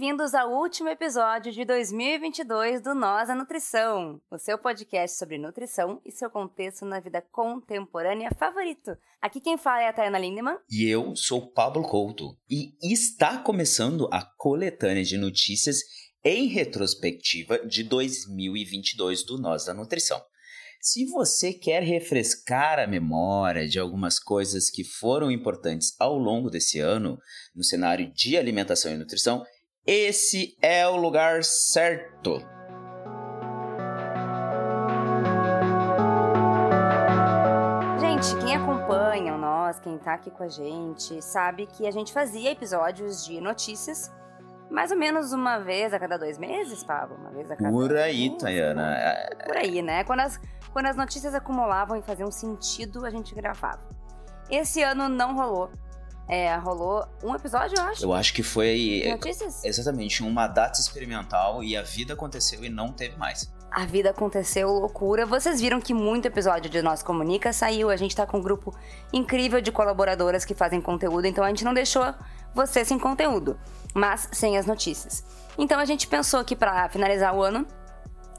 [0.00, 6.00] Bem-vindos ao último episódio de 2022 do Nós a Nutrição, o seu podcast sobre nutrição
[6.06, 8.96] e seu contexto na vida contemporânea favorito.
[9.20, 10.56] Aqui quem fala é a Tayana Lindemann.
[10.70, 12.38] E eu sou Pablo Couto.
[12.48, 15.80] E está começando a coletânea de notícias
[16.22, 20.22] em retrospectiva de 2022 do Nós da Nutrição.
[20.80, 26.78] Se você quer refrescar a memória de algumas coisas que foram importantes ao longo desse
[26.78, 27.18] ano
[27.52, 29.44] no cenário de alimentação e nutrição,
[29.90, 32.46] esse é o lugar certo.
[37.98, 42.12] Gente, quem acompanha o nós, quem tá aqui com a gente, sabe que a gente
[42.12, 44.12] fazia episódios de notícias
[44.70, 47.16] mais ou menos uma vez a cada dois meses, Pablo?
[47.16, 48.94] Uma vez a cada Por aí, mês, Tayana.
[49.46, 50.04] Por aí, né?
[50.04, 50.38] Quando as,
[50.70, 53.80] quando as notícias acumulavam e faziam sentido, a gente gravava.
[54.50, 55.70] Esse ano não rolou.
[56.28, 58.04] É, rolou um episódio, eu acho.
[58.04, 59.00] Eu acho que foi.
[59.02, 59.64] de Notícias?
[59.64, 63.50] Exatamente, uma data experimental e a vida aconteceu e não teve mais.
[63.70, 65.24] A vida aconteceu loucura.
[65.24, 67.90] Vocês viram que muito episódio de Nós Comunica saiu.
[67.90, 68.74] A gente tá com um grupo
[69.12, 72.14] incrível de colaboradoras que fazem conteúdo, então a gente não deixou
[72.54, 73.58] você sem conteúdo,
[73.94, 75.24] mas sem as notícias.
[75.56, 77.66] Então a gente pensou que para finalizar o ano,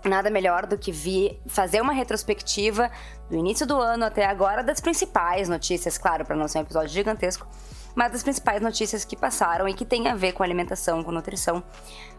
[0.04, 2.92] nada melhor do que vir fazer uma retrospectiva
[3.30, 6.90] do início do ano até agora das principais notícias, claro, para não ser um episódio
[6.90, 7.48] gigantesco,
[7.96, 11.64] mas das principais notícias que passaram e que tem a ver com alimentação, com nutrição,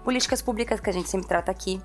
[0.05, 1.81] políticas públicas que a gente sempre trata aqui.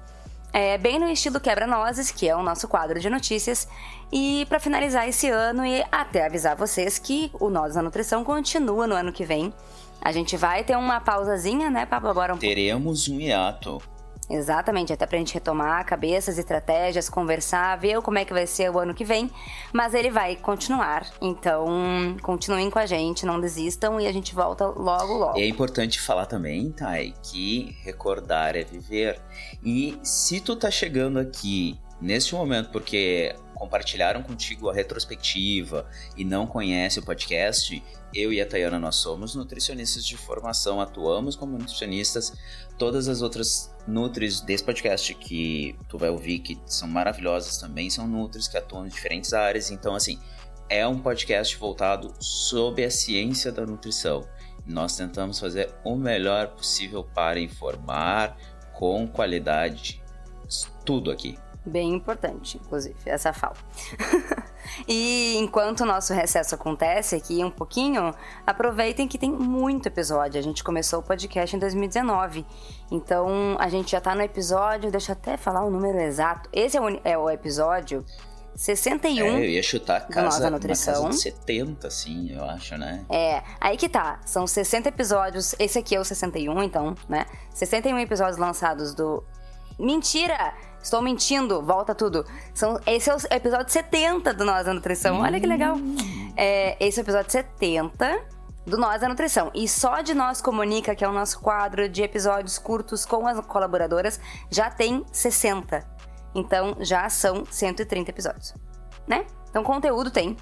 [0.53, 3.67] É, bem no estilo Quebra-Nozes, que é o nosso quadro de notícias.
[4.11, 8.87] E para finalizar esse ano e até avisar vocês que o Nós da Nutrição continua
[8.87, 9.53] no ano que vem.
[10.01, 12.09] A gente vai ter uma pausazinha, né, Pablo?
[12.09, 13.81] Agora um Teremos um hiato.
[14.29, 18.79] Exatamente, até pra gente retomar cabeças, estratégias, conversar, ver como é que vai ser o
[18.79, 19.29] ano que vem,
[19.71, 21.05] mas ele vai continuar.
[21.21, 25.37] Então, continuem com a gente, não desistam e a gente volta logo logo.
[25.37, 29.21] E é importante falar também, Thay, que recordar é viver.
[29.63, 36.45] E se tu tá chegando aqui neste momento porque compartilharam contigo a retrospectiva e não
[36.45, 37.81] conhece o podcast,
[38.13, 42.33] eu e a Tayana nós somos nutricionistas de formação, atuamos como nutricionistas.
[42.77, 48.07] Todas as outras nutris desse podcast que tu vai ouvir que são maravilhosas também são
[48.07, 49.71] nutris que atuam em diferentes áreas.
[49.71, 50.19] Então assim,
[50.69, 54.27] é um podcast voltado sobre a ciência da nutrição.
[54.65, 58.37] Nós tentamos fazer o melhor possível para informar
[58.73, 60.03] com qualidade
[60.83, 61.37] tudo aqui.
[61.65, 63.55] Bem importante, inclusive, essa fala.
[64.87, 68.13] e enquanto o nosso recesso acontece aqui um pouquinho,
[68.45, 70.39] aproveitem que tem muito episódio.
[70.39, 72.45] A gente começou o podcast em 2019.
[72.91, 76.47] Então a gente já tá no episódio, deixa eu até falar o número exato.
[76.53, 78.05] Esse é o, é o episódio
[78.55, 79.25] 61.
[79.25, 80.93] É, eu ia chutar a casa, da Nutrição.
[80.93, 83.05] casa de 70, assim, eu acho, né?
[83.09, 84.21] É, aí que tá.
[84.25, 85.53] São 60 episódios.
[85.59, 87.25] Esse aqui é o 61, então, né?
[87.53, 89.23] 61 episódios lançados do.
[89.77, 90.53] Mentira!
[90.85, 92.23] Estou mentindo, volta tudo.
[92.53, 95.19] São, esse é o episódio 70 do Nós da Nutrição.
[95.19, 95.77] Olha que legal.
[96.37, 98.19] É, esse é o episódio 70
[98.67, 99.49] do Nós da Nutrição.
[99.55, 103.43] E só de Nós Comunica, que é o nosso quadro de episódios curtos com as
[103.47, 105.83] colaboradoras, já tem 60.
[106.35, 108.53] Então já são 130 episódios,
[109.07, 109.25] né?
[109.49, 110.37] Então conteúdo tem.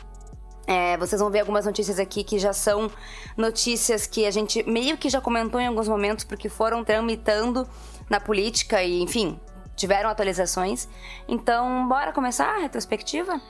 [0.67, 2.91] É, vocês vão ver algumas notícias aqui que já são
[3.37, 7.65] notícias que a gente meio que já comentou em alguns momentos, porque foram tramitando
[8.09, 9.39] na política e, enfim,
[9.83, 10.87] tiveram atualizações.
[11.27, 13.41] Então, bora começar a retrospectiva?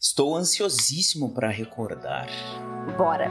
[0.00, 2.26] Estou ansiosíssimo para recordar.
[2.98, 3.30] Bora!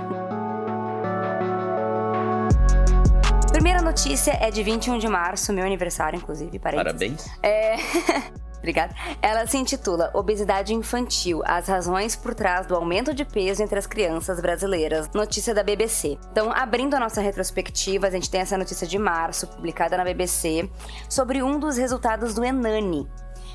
[3.52, 6.86] Primeira notícia é de 21 de março, meu aniversário, inclusive, parênteses.
[6.86, 7.28] Parabéns.
[7.44, 7.76] É.
[8.64, 8.96] Obrigada.
[9.22, 13.86] Ela se intitula Obesidade Infantil: As razões por trás do aumento de peso entre as
[13.86, 15.10] crianças brasileiras.
[15.14, 16.18] Notícia da BBC.
[16.32, 20.70] Então, abrindo a nossa retrospectiva, a gente tem essa notícia de março, publicada na BBC,
[21.10, 23.06] sobre um dos resultados do Enani.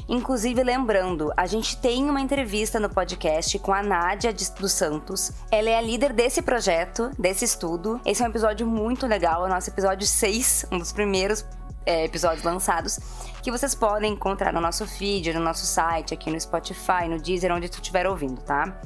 [0.07, 5.33] Inclusive, lembrando, a gente tem uma entrevista no podcast com a Nádia dos Santos.
[5.51, 7.99] Ela é a líder desse projeto, desse estudo.
[8.05, 11.45] Esse é um episódio muito legal, é o nosso episódio 6, um dos primeiros
[11.89, 13.01] é, episódios lançados,
[13.43, 17.51] que vocês podem encontrar no nosso feed, no nosso site, aqui no Spotify, no Deezer,
[17.51, 18.79] onde tu estiver ouvindo, tá?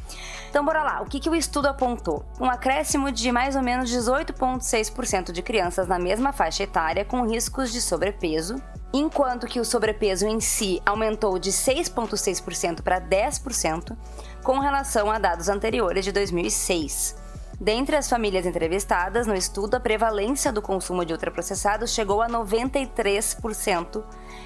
[0.48, 2.24] Então bora lá, o que, que o estudo apontou?
[2.40, 7.72] Um acréscimo de mais ou menos 18,6% de crianças na mesma faixa etária com riscos
[7.72, 8.62] de sobrepeso,
[8.92, 13.96] enquanto que o sobrepeso em si aumentou de 6,6% para 10%
[14.44, 17.21] com relação a dados anteriores de 2006.
[17.62, 24.02] Dentre as famílias entrevistadas no estudo, a prevalência do consumo de ultraprocessados chegou a 93%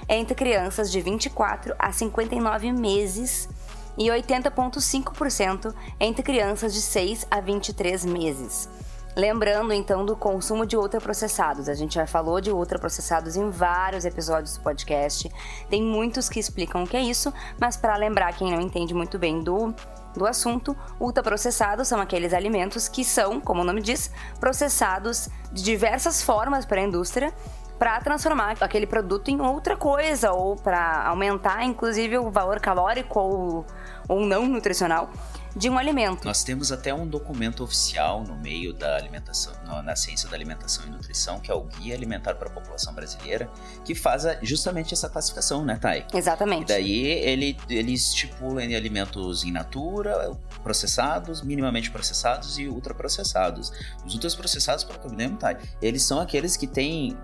[0.06, 3.48] entre crianças de 24 a 59 meses
[3.96, 8.68] e 80,5% entre crianças de 6 a 23 meses.
[9.16, 11.70] Lembrando então do consumo de ultraprocessados.
[11.70, 15.32] A gente já falou de ultraprocessados em vários episódios do podcast.
[15.70, 19.18] Tem muitos que explicam o que é isso, mas para lembrar quem não entende muito
[19.18, 19.74] bem do
[20.18, 24.10] do assunto, ultraprocessados são aqueles alimentos que são, como o nome diz,
[24.40, 27.32] processados de diversas formas para a indústria
[27.78, 33.66] para transformar aquele produto em outra coisa ou para aumentar inclusive o valor calórico ou,
[34.08, 35.10] ou não nutricional
[35.56, 36.24] de um alimento.
[36.26, 40.90] Nós temos até um documento oficial no meio da alimentação, na ciência da alimentação e
[40.90, 43.50] nutrição, que é o Guia Alimentar para a População Brasileira,
[43.82, 46.04] que faz justamente essa classificação, né, Thay?
[46.12, 46.64] Exatamente.
[46.64, 53.72] E daí ele, ele estipula em alimentos in natura, processados, minimamente processados e ultraprocessados.
[54.04, 57.16] Os ultraprocessados, pelo que eu me lembro, Thay, eles são aqueles que têm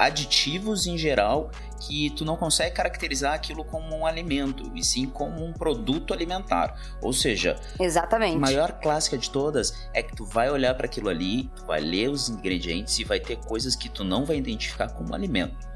[0.00, 5.44] aditivos em geral que tu não consegue caracterizar aquilo como um alimento, e sim como
[5.44, 6.74] um produto alimentar.
[7.02, 8.36] Ou seja, Exatamente.
[8.36, 11.80] a maior clássica de todas é que tu vai olhar para aquilo ali, tu vai
[11.80, 15.68] ler os ingredientes e vai ter coisas que tu não vai identificar como alimento,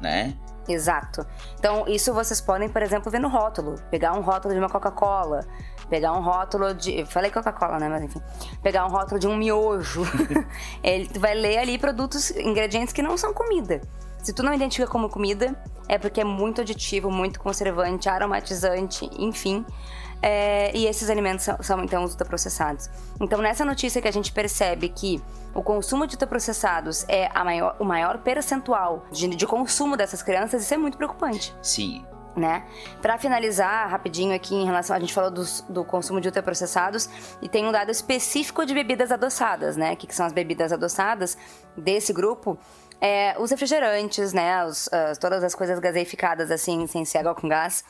[0.00, 0.36] né?
[0.68, 1.24] Exato.
[1.58, 3.76] Então, isso vocês podem, por exemplo, ver no rótulo.
[3.90, 5.46] Pegar um rótulo de uma Coca-Cola,
[5.88, 7.00] pegar um rótulo de.
[7.00, 7.88] Eu falei Coca-Cola, né?
[7.88, 8.20] Mas enfim.
[8.62, 10.02] Pegar um rótulo de um miojo.
[10.82, 13.80] Ele vai ler ali produtos, ingredientes que não são comida.
[14.22, 15.54] Se tu não identifica como comida,
[15.88, 19.64] é porque é muito aditivo, muito conservante, aromatizante, enfim.
[20.20, 22.90] É, e esses alimentos são, são, então os ultraprocessados.
[23.20, 25.22] Então, nessa notícia que a gente percebe que
[25.54, 30.74] o consumo de ultraprocessados é maior, o maior percentual de, de consumo dessas crianças, isso
[30.74, 31.54] é muito preocupante.
[31.62, 32.04] Sim,
[32.36, 32.64] né?
[33.00, 37.08] Para finalizar rapidinho aqui em relação a gente falou do, do, consumo de ultraprocessados
[37.40, 39.96] e tem um dado específico de bebidas adoçadas, né?
[39.96, 41.36] Que, que são as bebidas adoçadas
[41.76, 42.58] desse grupo?
[43.00, 44.64] É, os refrigerantes, né?
[44.64, 47.84] Os, uh, todas as coisas gaseificadas assim, sem ser água com gás.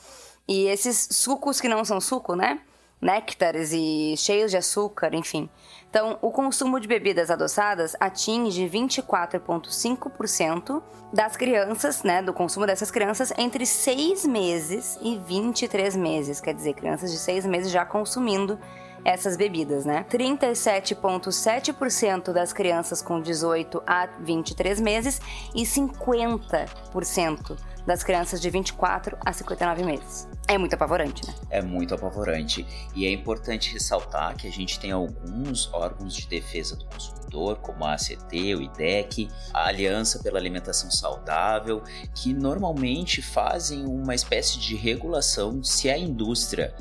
[0.47, 2.61] E esses sucos que não são suco, né?
[3.01, 5.49] Néctares e cheios de açúcar, enfim.
[5.89, 13.33] Então, o consumo de bebidas adoçadas atinge 24,5% das crianças, né, do consumo dessas crianças
[13.37, 16.41] entre 6 meses e 23 meses.
[16.41, 18.59] Quer dizer, crianças de 6 meses já consumindo
[19.07, 20.05] essas bebidas, né?
[20.09, 25.21] 37,7% das crianças com 18 a 23 meses
[25.55, 30.27] e 50% das crianças de 24 a 59 meses.
[30.45, 31.33] É muito apavorante, né?
[31.49, 32.67] É muito apavorante.
[32.93, 37.85] E é importante ressaltar que a gente tem alguns órgãos de defesa do consumidor, como
[37.85, 41.81] a ACT, o IDEC, a Aliança pela Alimentação Saudável,
[42.13, 46.75] que normalmente fazem uma espécie de regulação se a indústria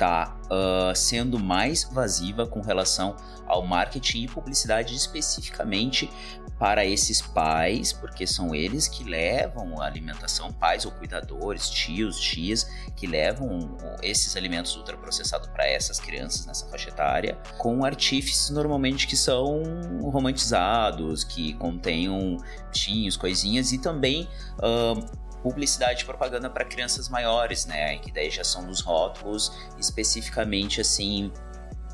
[0.00, 3.14] está uh, sendo mais invasiva com relação
[3.46, 6.10] ao marketing e publicidade especificamente
[6.58, 12.70] para esses pais, porque são eles que levam a alimentação, pais ou cuidadores, tios, tias,
[12.96, 19.16] que levam esses alimentos ultraprocessados para essas crianças nessa faixa etária, com artífices normalmente que
[19.16, 19.62] são
[20.02, 22.36] romantizados, que contenham
[22.70, 27.98] tinhos, coisinhas e também uh, publicidade e propaganda para crianças maiores, né?
[27.98, 31.32] Que daí já são nos rótulos especificamente assim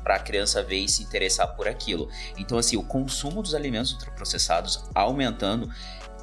[0.03, 2.09] para a criança ver e se interessar por aquilo.
[2.37, 5.69] Então, assim, o consumo dos alimentos ultraprocessados aumentando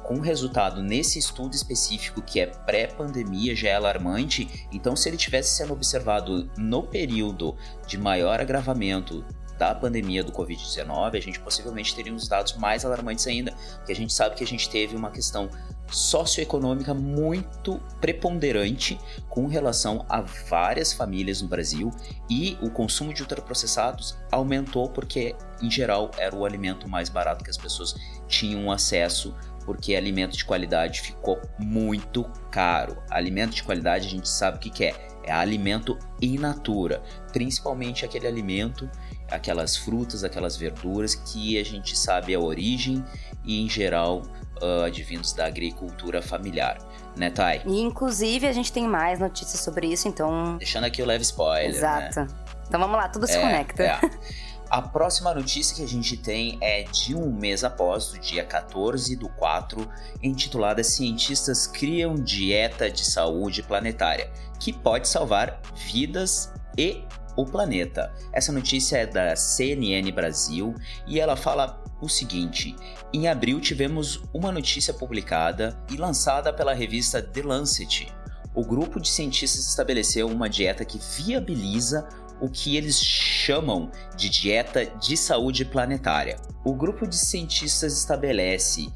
[0.01, 4.67] com resultado nesse estudo específico que é pré-pandemia já é alarmante.
[4.71, 7.55] Então, se ele tivesse sendo observado no período
[7.87, 9.25] de maior agravamento
[9.57, 13.95] da pandemia do Covid-19, a gente possivelmente teria uns dados mais alarmantes ainda, porque a
[13.95, 15.49] gente sabe que a gente teve uma questão
[15.89, 18.99] socioeconômica muito preponderante
[19.29, 21.91] com relação a várias famílias no Brasil
[22.29, 27.49] e o consumo de ultraprocessados aumentou porque, em geral, era o alimento mais barato que
[27.49, 27.95] as pessoas
[28.27, 29.33] tinham acesso
[29.65, 33.01] porque alimento de qualidade ficou muito caro.
[33.09, 35.15] Alimento de qualidade a gente sabe o que, que é.
[35.27, 37.01] É alimento in natura,
[37.33, 38.87] principalmente aquele alimento,
[39.31, 43.03] aquelas frutas, aquelas verduras que a gente sabe a origem
[43.43, 44.21] e em geral
[44.61, 46.77] uh, advindos da agricultura familiar,
[47.15, 47.61] né, Thay?
[47.65, 50.57] E inclusive a gente tem mais notícias sobre isso, então.
[50.57, 51.71] Deixando aqui o leve spoiler.
[51.71, 51.77] Né?
[51.77, 52.19] Exato.
[52.21, 52.27] Né?
[52.67, 53.83] Então vamos lá, tudo se é, conecta.
[53.83, 53.99] É.
[54.69, 59.15] A próxima notícia que a gente tem é de um mês após, do dia 14
[59.15, 59.87] do 4,
[60.23, 67.03] intitulada Cientistas criam dieta de saúde planetária, que pode salvar vidas e
[67.35, 68.13] o planeta.
[68.31, 70.73] Essa notícia é da CNN Brasil
[71.07, 72.75] e ela fala o seguinte:
[73.13, 78.07] em abril tivemos uma notícia publicada e lançada pela revista The Lancet.
[78.53, 82.07] O grupo de cientistas estabeleceu uma dieta que viabiliza
[82.39, 86.37] o que eles chamam de dieta de saúde planetária.
[86.63, 88.87] O grupo de cientistas estabelece,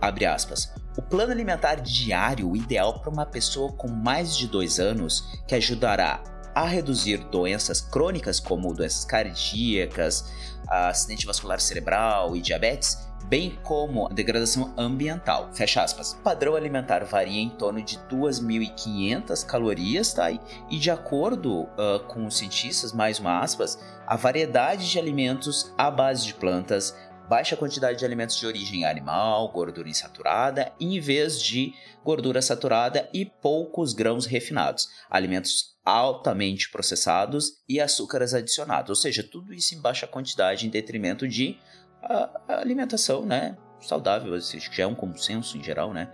[0.00, 5.42] abre aspas, o plano alimentar diário ideal para uma pessoa com mais de dois anos
[5.46, 6.22] que ajudará
[6.56, 10.32] a reduzir doenças crônicas como doenças cardíacas,
[10.66, 15.50] acidente vascular cerebral e diabetes, bem como a degradação ambiental.
[15.52, 16.12] Fecha aspas.
[16.12, 20.30] O padrão alimentar varia em torno de 2.500 calorias, tá?
[20.30, 25.90] E de acordo uh, com os cientistas, mais uma aspas, a variedade de alimentos à
[25.90, 26.94] base de plantas
[27.28, 31.74] baixa quantidade de alimentos de origem animal, gordura insaturada, em vez de
[32.06, 39.52] gordura saturada e poucos grãos refinados, alimentos altamente processados e açúcares adicionados, ou seja, tudo
[39.52, 41.58] isso em baixa quantidade em detrimento de
[42.00, 46.08] a, alimentação, né, saudável, que já é um consenso em geral, né?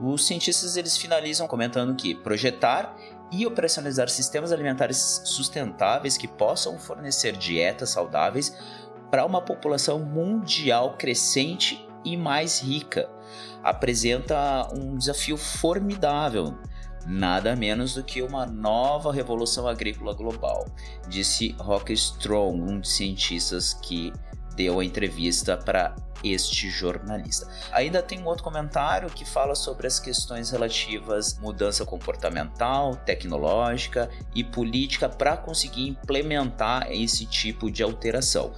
[0.00, 2.96] Os cientistas eles finalizam comentando que projetar
[3.30, 8.56] e operacionalizar sistemas alimentares sustentáveis que possam fornecer dietas saudáveis
[9.08, 13.08] para uma população mundial crescente e mais rica
[13.68, 16.56] apresenta um desafio formidável,
[17.06, 20.66] nada menos do que uma nova revolução agrícola global,
[21.08, 24.12] disse Rock Strong, um dos cientistas que
[24.54, 25.94] deu a entrevista para
[26.24, 27.48] este jornalista.
[27.70, 34.42] Ainda tem um outro comentário que fala sobre as questões relativas mudança comportamental, tecnológica e
[34.42, 38.52] política para conseguir implementar esse tipo de alteração.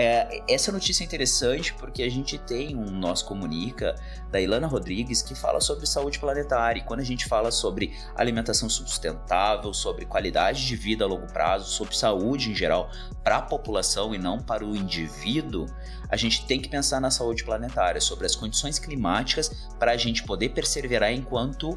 [0.00, 3.96] É, essa notícia é interessante porque a gente tem um Nós Comunica
[4.30, 6.78] da Ilana Rodrigues que fala sobre saúde planetária.
[6.78, 11.72] E quando a gente fala sobre alimentação sustentável, sobre qualidade de vida a longo prazo,
[11.72, 12.88] sobre saúde em geral
[13.24, 15.66] para a população e não para o indivíduo,
[16.08, 20.22] a gente tem que pensar na saúde planetária, sobre as condições climáticas para a gente
[20.22, 21.76] poder perseverar enquanto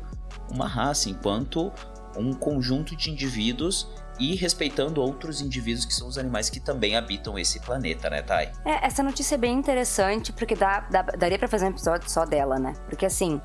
[0.52, 1.72] uma raça, enquanto
[2.16, 3.90] um conjunto de indivíduos
[4.22, 8.52] e respeitando outros indivíduos que são os animais que também habitam esse planeta, né, Thay?
[8.64, 12.24] É, essa notícia é bem interessante porque dá, dá daria para fazer um episódio só
[12.24, 12.74] dela, né?
[12.88, 13.42] Porque assim,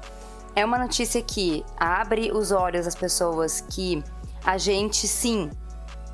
[0.54, 4.04] é uma notícia que abre os olhos das pessoas que
[4.45, 5.50] a gente sim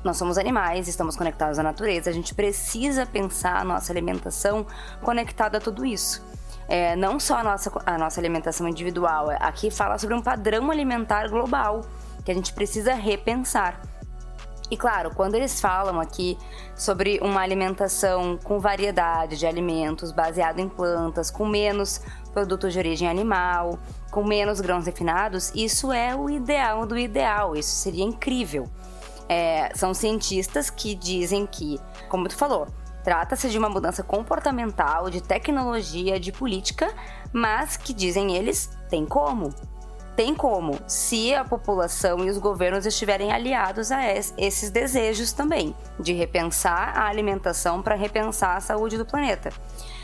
[0.03, 4.65] nós somos animais, estamos conectados à natureza, a gente precisa pensar a nossa alimentação
[5.01, 6.25] conectada a tudo isso.
[6.67, 11.29] É, não só a nossa, a nossa alimentação individual, aqui fala sobre um padrão alimentar
[11.29, 11.81] global
[12.23, 13.81] que a gente precisa repensar.
[14.73, 16.35] E claro, quando eles falam aqui
[16.75, 22.01] sobre uma alimentação com variedade de alimentos baseado em plantas, com menos
[22.33, 23.77] produtos de origem animal,
[24.09, 28.67] com menos grãos refinados, isso é o ideal do ideal, isso seria incrível.
[29.29, 32.65] É, são cientistas que dizem que, como tu falou,
[33.03, 36.91] trata-se de uma mudança comportamental, de tecnologia, de política,
[37.31, 39.53] mas que dizem eles tem como.
[40.15, 43.99] Tem como, se a população e os governos estiverem aliados a
[44.37, 49.49] esses desejos também, de repensar a alimentação para repensar a saúde do planeta.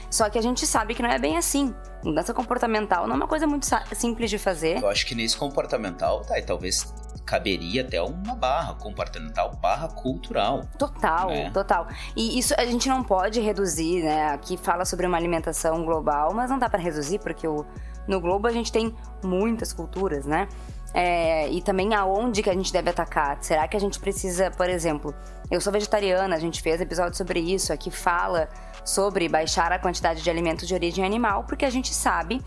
[0.09, 1.73] Só que a gente sabe que não é bem assim.
[2.03, 4.81] Mudança comportamental não é uma coisa muito simples de fazer.
[4.81, 6.91] Eu acho que nesse comportamental, tá, e talvez
[7.25, 10.63] caberia até uma barra comportamental barra cultural.
[10.79, 11.51] Total, né?
[11.51, 11.87] total.
[12.15, 14.31] E isso a gente não pode reduzir, né?
[14.31, 17.63] Aqui fala sobre uma alimentação global, mas não dá para reduzir porque o
[18.09, 20.49] no globo a gente tem muitas culturas, né?
[20.91, 23.37] É, e também aonde que a gente deve atacar.
[23.41, 25.13] Será que a gente precisa, por exemplo,
[25.51, 28.49] eu sou vegetariana, a gente fez episódio sobre isso, aqui fala
[28.83, 32.41] sobre baixar a quantidade de alimentos de origem animal, porque a gente sabe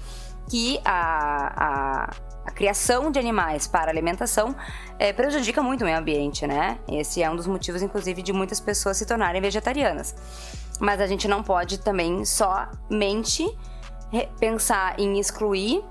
[0.50, 2.10] que a, a,
[2.46, 4.56] a criação de animais para alimentação
[4.98, 6.78] é, prejudica muito o meio ambiente, né?
[6.88, 10.16] Esse é um dos motivos, inclusive, de muitas pessoas se tornarem vegetarianas.
[10.80, 13.46] Mas a gente não pode também somente
[14.38, 15.82] pensar em excluir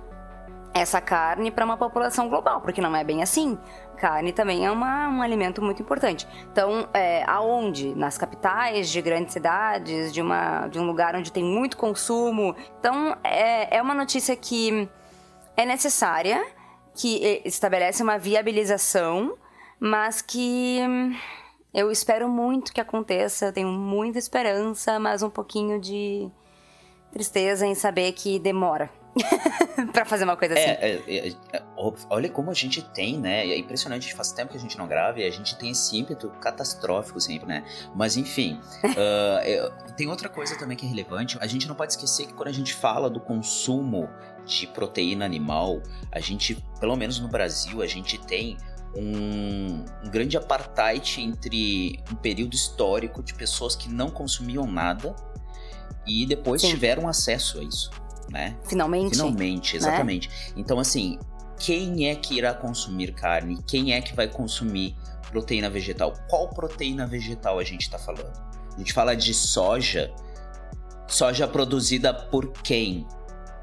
[0.73, 3.57] essa carne para uma população global, porque não é bem assim.
[3.97, 6.27] Carne também é uma, um alimento muito importante.
[6.51, 7.93] Então, é, aonde?
[7.93, 12.55] Nas capitais de grandes cidades, de, uma, de um lugar onde tem muito consumo.
[12.79, 14.89] Então, é, é uma notícia que
[15.55, 16.43] é necessária,
[16.95, 19.37] que estabelece uma viabilização,
[19.79, 20.79] mas que
[21.73, 23.47] eu espero muito que aconteça.
[23.47, 26.31] Eu tenho muita esperança, mas um pouquinho de
[27.11, 28.89] tristeza em saber que demora.
[29.91, 30.63] para fazer uma coisa assim.
[30.63, 31.63] É, é, é, é
[32.09, 33.45] olha como a gente tem, né?
[33.45, 36.29] É impressionante, faz tempo que a gente não grava e a gente tem esse ímpeto
[36.39, 37.65] catastrófico sempre, né?
[37.93, 41.37] Mas enfim, uh, tem outra coisa também que é relevante.
[41.41, 44.09] A gente não pode esquecer que quando a gente fala do consumo
[44.45, 48.57] de proteína animal, a gente, pelo menos no Brasil, a gente tem
[48.95, 55.15] um, um, grande apartheid entre um período histórico de pessoas que não consumiam nada
[56.05, 56.69] e depois Sim.
[56.69, 57.91] tiveram acesso a isso,
[58.29, 58.57] né?
[58.67, 59.11] Finalmente.
[59.11, 59.77] Finalmente, né?
[59.79, 60.29] exatamente.
[60.29, 60.35] Né?
[60.57, 61.19] Então, assim,
[61.57, 63.59] quem é que irá consumir carne?
[63.67, 64.95] Quem é que vai consumir
[65.31, 66.13] proteína vegetal.
[66.29, 68.31] Qual proteína vegetal a gente está falando?
[68.75, 70.13] A gente fala de soja,
[71.07, 73.07] soja produzida por quem?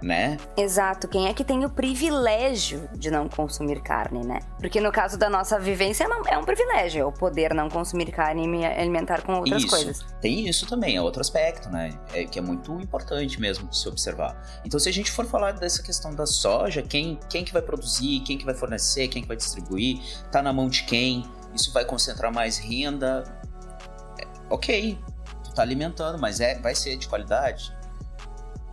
[0.02, 0.36] Né?
[0.56, 1.08] Exato.
[1.08, 4.40] Quem é que tem o privilégio de não consumir carne, né?
[4.58, 8.44] Porque no caso da nossa vivência é um privilégio, é o poder não consumir carne
[8.44, 9.70] e me alimentar com outras isso.
[9.70, 10.06] coisas.
[10.20, 11.98] Tem isso também, é outro aspecto, né?
[12.12, 14.40] É, que é muito importante mesmo de se observar.
[14.64, 18.20] Então, se a gente for falar dessa questão da soja, quem, quem que vai produzir,
[18.20, 20.00] quem que vai fornecer, quem que vai distribuir,
[20.30, 21.24] tá na mão de quem,
[21.54, 23.24] isso vai concentrar mais renda.
[24.20, 24.98] É, ok,
[25.44, 27.76] tu tá alimentando, mas é, vai ser de qualidade?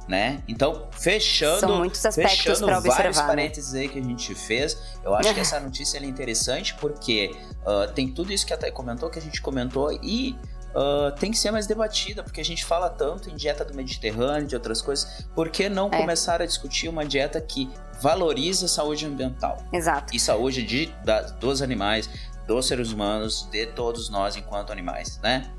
[0.07, 0.43] Né?
[0.47, 3.23] Então, fechando, São muitos aspectos fechando observar, vários né?
[3.25, 7.35] parênteses aí que a gente fez, eu acho que essa notícia é interessante porque
[7.65, 10.37] uh, tem tudo isso que a Thay comentou, que a gente comentou, e
[10.75, 14.47] uh, tem que ser mais debatida, porque a gente fala tanto em dieta do Mediterrâneo,
[14.47, 15.97] de outras coisas, por que não É.
[15.97, 17.67] começar a discutir uma dieta que
[17.99, 20.15] valoriza a saúde ambiental Exato.
[20.15, 22.07] e saúde de, da- dos animais,
[22.45, 25.51] dos seres humanos, de todos nós enquanto animais, né?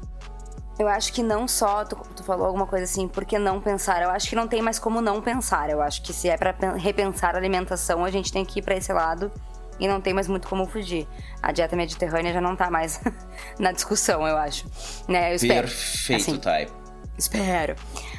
[0.79, 4.03] Eu acho que não só, tu, tu falou alguma coisa assim, por que não pensar?
[4.03, 5.71] Eu acho que não tem mais como não pensar.
[5.71, 8.63] Eu acho que se é pra pen- repensar a alimentação, a gente tem que ir
[8.63, 9.33] pra esse lado
[9.81, 11.09] e não tem mais muito como fugir.
[11.43, 13.01] A dieta mediterrânea já não tá mais
[13.59, 14.67] na discussão, eu acho.
[15.09, 15.33] Né?
[15.33, 15.67] Eu espero.
[15.67, 16.39] Perfeito, Assim.
[16.39, 16.69] Thay.
[17.17, 17.75] Espero.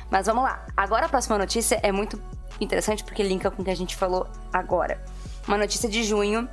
[0.10, 0.66] Mas vamos lá.
[0.76, 2.20] Agora a próxima notícia é muito
[2.60, 5.00] interessante porque linka com o que a gente falou agora.
[5.48, 6.50] Uma notícia de junho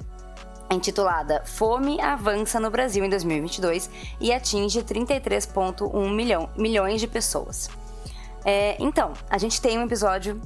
[0.71, 3.91] intitulada Fome avança no Brasil em 2022
[4.21, 7.69] e atinge 33,1 milhão, milhões de pessoas.
[8.45, 10.41] É, então, a gente tem um episódio,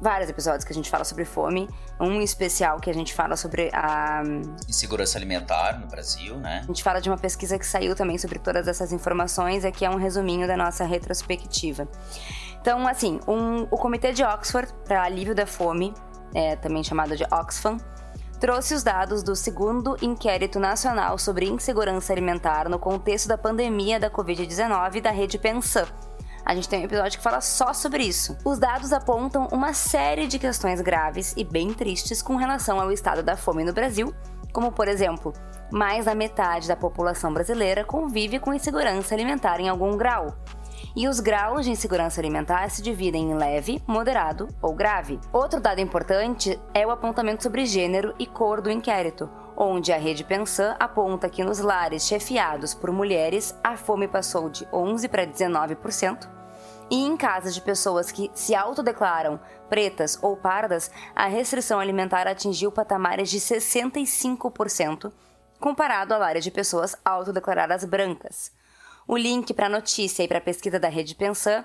[0.00, 1.68] vários episódios que a gente fala sobre fome,
[2.00, 4.22] um especial que a gente fala sobre a
[4.68, 6.60] Insegurança alimentar no Brasil, né?
[6.64, 9.90] a gente fala de uma pesquisa que saiu também sobre todas essas informações, aqui é
[9.90, 11.88] um resuminho da nossa retrospectiva.
[12.60, 15.94] Então, assim, um- o Comitê de Oxford para Alívio da Fome,
[16.34, 17.76] é, também chamado de Oxfam,
[18.42, 24.10] trouxe os dados do segundo Inquérito Nacional sobre Insegurança Alimentar no contexto da pandemia da
[24.10, 25.86] Covid-19 da rede Pensan.
[26.44, 28.36] A gente tem um episódio que fala só sobre isso.
[28.44, 33.22] Os dados apontam uma série de questões graves e bem tristes com relação ao estado
[33.22, 34.12] da fome no Brasil,
[34.52, 35.32] como por exemplo,
[35.70, 40.36] mais da metade da população brasileira convive com insegurança alimentar em algum grau.
[40.94, 45.18] E os graus de insegurança alimentar se dividem em leve, moderado ou grave.
[45.32, 50.24] Outro dado importante é o apontamento sobre gênero e cor do inquérito, onde a rede
[50.24, 56.28] Pensan aponta que nos lares chefiados por mulheres a fome passou de 11 para 19%,
[56.90, 62.70] e em casas de pessoas que se autodeclaram pretas ou pardas, a restrição alimentar atingiu
[62.70, 65.10] patamares de 65%,
[65.58, 68.52] comparado à área de pessoas autodeclaradas brancas.
[69.06, 71.64] O link para a notícia e para a pesquisa da Rede Pensan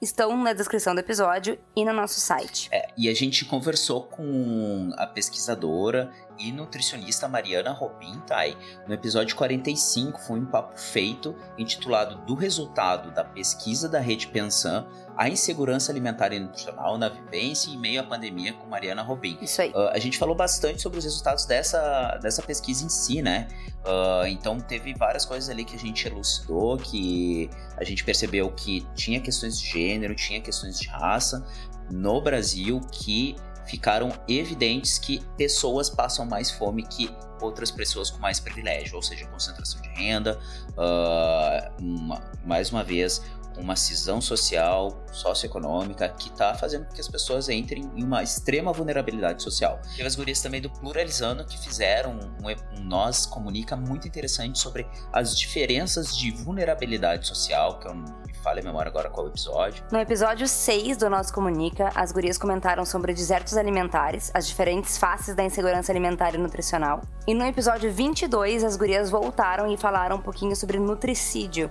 [0.00, 2.68] estão na descrição do episódio e no nosso site.
[2.72, 8.56] É, e a gente conversou com a pesquisadora e nutricionista Mariana Robin, Thay.
[8.88, 14.86] No episódio 45 foi um papo feito intitulado Do resultado da pesquisa da Rede Pensan,
[15.16, 19.38] a insegurança alimentar e nutricional na vivência em meio à pandemia com Mariana Robin.
[19.42, 19.70] Isso aí.
[19.70, 23.46] Uh, a gente falou bastante sobre os resultados dessa, dessa pesquisa em si, né?
[23.84, 28.86] Uh, então teve várias coisas ali que a gente elucidou, que a gente percebeu que
[28.94, 31.46] tinha questões de gênero, tinha questões de raça
[31.90, 33.36] no Brasil que
[33.70, 37.08] ficaram evidentes que pessoas passam mais fome que
[37.40, 40.38] outras pessoas com mais privilégio, ou seja, concentração de renda,
[40.72, 43.22] uh, uma- mais uma vez
[43.60, 48.72] uma cisão social, socioeconômica, que está fazendo com que as pessoas entrem em uma extrema
[48.72, 49.80] vulnerabilidade social.
[49.96, 54.86] Teve as gurias também do Pluralizando que fizeram um, um Nós Comunica muito interessante sobre
[55.12, 59.84] as diferenças de vulnerabilidade social, que eu não me falha a memória agora qual episódio.
[59.92, 65.34] No episódio 6 do Nosso Comunica, as gurias comentaram sobre desertos alimentares, as diferentes faces
[65.34, 67.02] da insegurança alimentar e nutricional.
[67.26, 71.70] E no episódio 22, as gurias voltaram e falaram um pouquinho sobre nutricídio,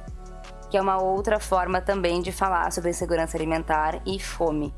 [0.69, 4.73] que é uma outra forma também de falar sobre insegurança alimentar e fome.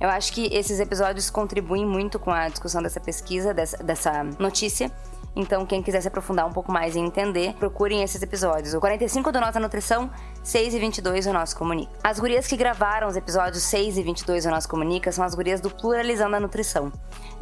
[0.00, 4.90] Eu acho que esses episódios contribuem muito com a discussão dessa pesquisa, dessa, dessa notícia.
[5.34, 8.74] Então, quem quiser se aprofundar um pouco mais e entender, procurem esses episódios.
[8.74, 10.10] O 45 do Nossa Nutrição,
[10.42, 11.90] 6 e 22 do Nosso Comunica.
[12.04, 15.60] As gurias que gravaram os episódios 6 e 22 do Nosso Comunica são as gurias
[15.60, 16.92] do Pluralizando a Nutrição.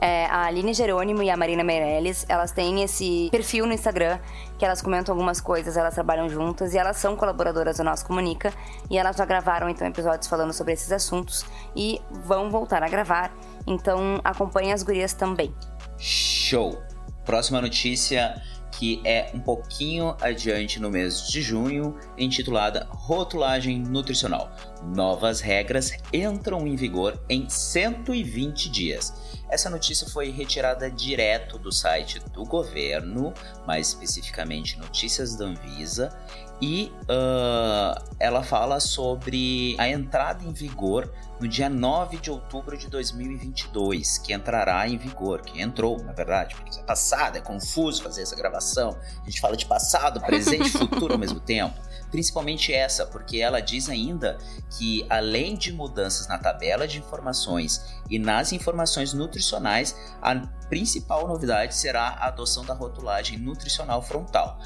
[0.00, 4.18] É, a Aline Jerônimo e a Marina Meirelles, elas têm esse perfil no Instagram,
[4.57, 8.53] que elas comentam algumas coisas, elas trabalham juntas e elas são colaboradoras do Nosso Comunica.
[8.88, 13.33] E elas já gravaram, então, episódios falando sobre esses assuntos e vão voltar a gravar.
[13.66, 15.55] Então, acompanhem as gurias também.
[15.98, 16.89] Show!
[17.24, 24.50] Próxima notícia que é um pouquinho adiante no mês de junho, intitulada Rotulagem Nutricional.
[24.83, 29.12] Novas regras entram em vigor em 120 dias.
[29.50, 33.35] Essa notícia foi retirada direto do site do governo,
[33.66, 36.16] mais especificamente Notícias da Anvisa,
[36.60, 42.86] e uh, ela fala sobre a entrada em vigor no dia 9 de outubro de
[42.88, 48.22] 2022, que entrará em vigor, que entrou, na verdade, porque é passado, é confuso fazer
[48.22, 48.94] essa gravação.
[49.22, 51.80] A gente fala de passado, presente e futuro ao mesmo tempo.
[52.10, 54.36] Principalmente essa, porque ela diz ainda
[54.76, 60.34] que, além de mudanças na tabela de informações e nas informações nutricionais, a
[60.68, 64.58] principal novidade será a adoção da rotulagem nutricional frontal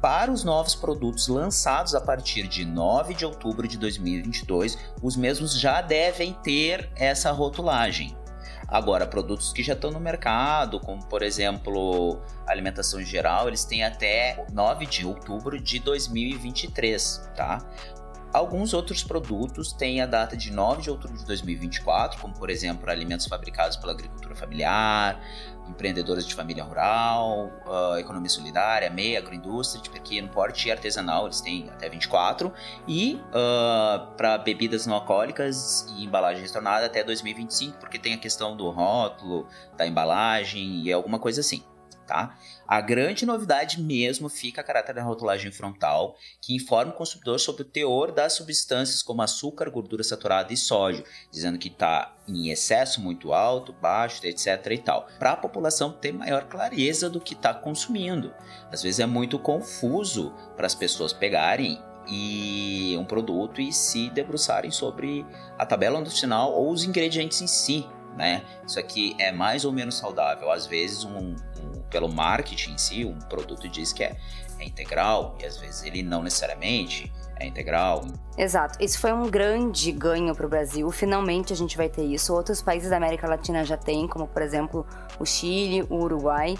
[0.00, 5.58] para os novos produtos lançados a partir de 9 de outubro de 2022, os mesmos
[5.58, 8.16] já devem ter essa rotulagem.
[8.68, 14.44] Agora, produtos que já estão no mercado, como por exemplo alimentação geral, eles têm até
[14.52, 17.64] 9 de outubro de 2023, tá?
[18.32, 22.90] Alguns outros produtos têm a data de 9 de outubro de 2024, como por exemplo
[22.90, 25.20] alimentos fabricados pela agricultura familiar,
[25.68, 31.40] empreendedoras de família rural, uh, economia solidária, MEI, agroindústria de pequeno porte e artesanal, eles
[31.40, 32.52] têm até 24,
[32.86, 38.18] e uh, ah, para bebidas não alcoólicas e embalagem retornada até 2025, porque tem a
[38.18, 41.62] questão do rótulo, da embalagem e alguma coisa assim
[42.06, 42.38] tá?
[42.66, 47.62] A grande novidade mesmo fica a caráter da rotulagem frontal, que informa o consumidor sobre
[47.62, 53.00] o teor das substâncias como açúcar, gordura saturada e sódio, dizendo que está em excesso
[53.00, 57.52] muito alto, baixo, etc e tal, para a população ter maior clareza do que está
[57.52, 58.32] consumindo.
[58.70, 64.70] Às vezes é muito confuso para as pessoas pegarem e um produto e se debruçarem
[64.70, 65.26] sobre
[65.58, 68.42] a tabela nutricional ou os ingredientes em si, né?
[68.66, 70.50] Isso aqui é mais ou menos saudável.
[70.50, 71.34] Às vezes um,
[71.90, 74.16] pelo marketing em si, um produto diz que é,
[74.58, 78.06] é integral e às vezes ele não necessariamente é integral.
[78.36, 78.82] Exato.
[78.82, 80.90] Isso foi um grande ganho para o Brasil.
[80.90, 82.32] Finalmente a gente vai ter isso.
[82.32, 84.86] Outros países da América Latina já têm, como por exemplo
[85.18, 86.56] o Chile, o Uruguai.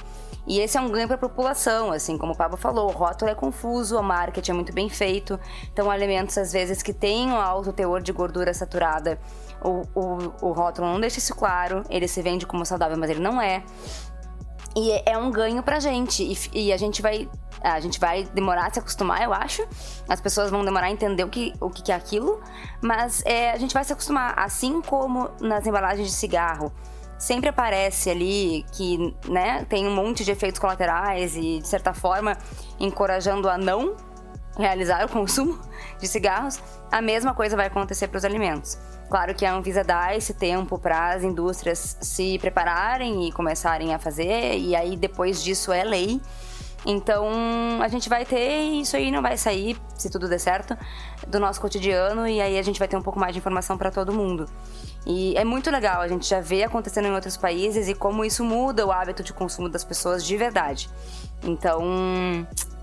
[0.46, 3.30] E esse é um ganho para a população, assim como o Pablo falou, o rótulo
[3.30, 5.40] é confuso, o marketing é muito bem feito.
[5.72, 9.18] Então, alimentos às vezes que têm um alto teor de gordura saturada,
[9.60, 13.18] o, o, o rótulo não deixa isso claro, ele se vende como saudável, mas ele
[13.18, 13.64] não é.
[14.76, 16.22] E é, é um ganho pra gente.
[16.22, 17.26] E, e, a gente vai.
[17.62, 19.66] A gente vai demorar a se acostumar, eu acho.
[20.06, 22.42] As pessoas vão demorar a entender o que, o que é aquilo.
[22.82, 24.38] Mas é, a gente vai se acostumar.
[24.38, 26.70] Assim como nas embalagens de cigarro.
[27.18, 32.36] Sempre aparece ali que né, tem um monte de efeitos colaterais e, de certa forma,
[32.78, 33.96] encorajando a não
[34.58, 35.58] realizar o consumo
[35.98, 36.60] de cigarros.
[36.92, 38.78] A mesma coisa vai acontecer para os alimentos.
[39.08, 43.98] Claro que a Anvisa dá esse tempo para as indústrias se prepararem e começarem a
[43.98, 46.20] fazer, e aí depois disso é lei.
[46.84, 47.28] Então
[47.82, 50.76] a gente vai ter isso aí não vai sair, se tudo der certo,
[51.26, 53.90] do nosso cotidiano e aí a gente vai ter um pouco mais de informação para
[53.90, 54.48] todo mundo.
[55.04, 58.44] E é muito legal, a gente já vê acontecendo em outros países e como isso
[58.44, 60.88] muda o hábito de consumo das pessoas de verdade.
[61.42, 61.80] Então,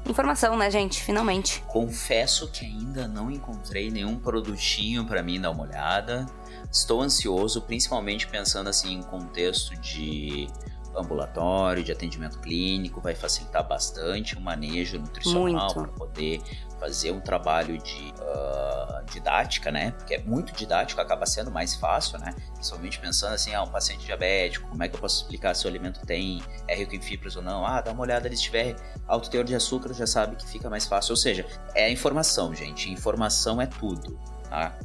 [0.05, 1.01] informação, né, gente?
[1.01, 1.63] Finalmente.
[1.67, 6.25] Confesso que ainda não encontrei nenhum produtinho para mim dar uma olhada.
[6.71, 10.47] Estou ansioso, principalmente pensando assim em contexto de
[10.95, 16.41] ambulatório, de atendimento clínico, vai facilitar bastante o manejo nutricional para poder
[16.79, 19.91] fazer um trabalho de uh, didática, né?
[19.91, 22.35] Porque é muito didático, acaba sendo mais fácil, né?
[22.53, 25.69] Principalmente pensando assim, ah, um paciente diabético, como é que eu posso explicar se o
[25.69, 27.65] alimento tem é rico em fibras ou não?
[27.65, 28.75] Ah, dá uma olhada ali, se tiver
[29.07, 31.11] alto teor de açúcar, já sabe que fica mais fácil.
[31.11, 32.91] Ou seja, é informação, gente.
[32.91, 34.77] Informação é tudo, tá?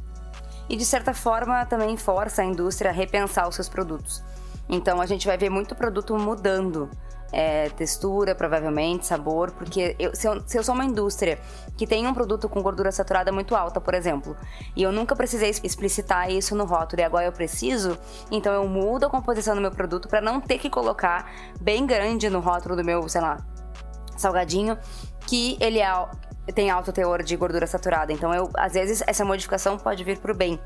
[0.69, 4.23] E de certa forma também força a indústria a repensar os seus produtos.
[4.69, 6.89] Então a gente vai ver muito produto mudando.
[7.31, 11.37] É, textura, provavelmente, sabor, porque eu se, eu, se, eu, sou uma indústria
[11.77, 14.35] que tem um produto com gordura saturada muito alta, por exemplo,
[14.75, 17.95] e eu nunca precisei explicitar isso no rótulo e agora eu preciso,
[18.31, 22.31] então eu mudo a composição do meu produto para não ter que colocar bem grande
[22.31, 23.37] no rótulo do meu, sei lá,
[24.17, 24.75] salgadinho,
[25.27, 25.93] que ele é,
[26.51, 28.11] tem alto teor de gordura saturada.
[28.11, 30.59] Então, eu, às vezes, essa modificação pode vir para o bem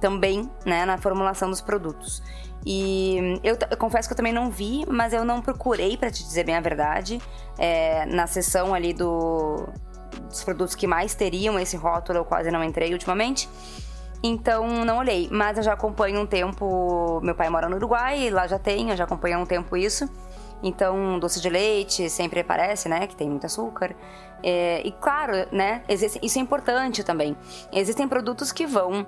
[0.00, 2.22] também, né, na formulação dos produtos.
[2.64, 6.22] E eu, eu, confesso que eu também não vi, mas eu não procurei, para te
[6.22, 7.20] dizer bem a verdade,
[7.58, 9.66] é, na seção ali do,
[10.28, 13.48] dos produtos que mais teriam esse rótulo, eu quase não entrei ultimamente.
[14.22, 17.20] Então não olhei, mas eu já acompanho um tempo.
[17.22, 20.08] Meu pai mora no Uruguai, lá já tem, eu já acompanho há um tempo isso.
[20.62, 23.06] Então, doce de leite sempre aparece, né?
[23.06, 23.96] Que tem muito açúcar.
[24.42, 25.82] É, e claro, né?
[25.88, 27.34] Isso é importante também.
[27.72, 29.06] Existem produtos que vão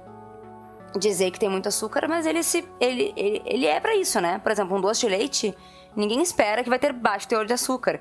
[0.99, 4.39] dizer que tem muito açúcar, mas ele se ele, ele, ele é para isso, né?
[4.39, 5.55] Por exemplo, um doce de leite,
[5.97, 8.01] ninguém espera que vai ter baixo teor de açúcar.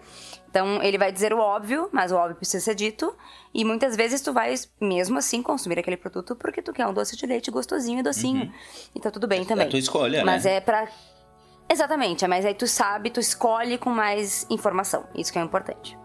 [0.49, 3.15] Então, ele vai dizer o óbvio, mas o óbvio precisa ser dito,
[3.54, 7.15] e muitas vezes tu vai mesmo assim consumir aquele produto porque tu quer um doce
[7.15, 8.43] de leite gostosinho e docinho.
[8.43, 8.51] Uhum.
[8.93, 9.65] Então tudo bem também.
[9.65, 10.56] É a tua escolha, Mas né?
[10.56, 10.88] é para
[11.69, 15.06] Exatamente, mas aí tu sabe, tu escolhe com mais informação.
[15.15, 15.97] Isso que é importante.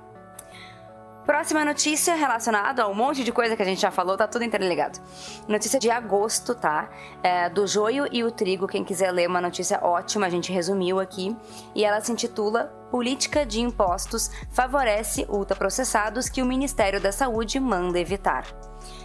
[1.27, 4.45] Próxima notícia relacionada a um monte de coisa que a gente já falou, tá tudo
[4.45, 5.01] interligado.
[5.49, 6.89] Notícia de agosto, tá?
[7.21, 8.69] É, do joio e o trigo.
[8.69, 11.37] Quem quiser ler uma notícia ótima, a gente resumiu aqui.
[11.75, 17.99] E ela se intitula Política de Impostos favorece ultraprocessados que o Ministério da Saúde manda
[17.99, 18.47] evitar.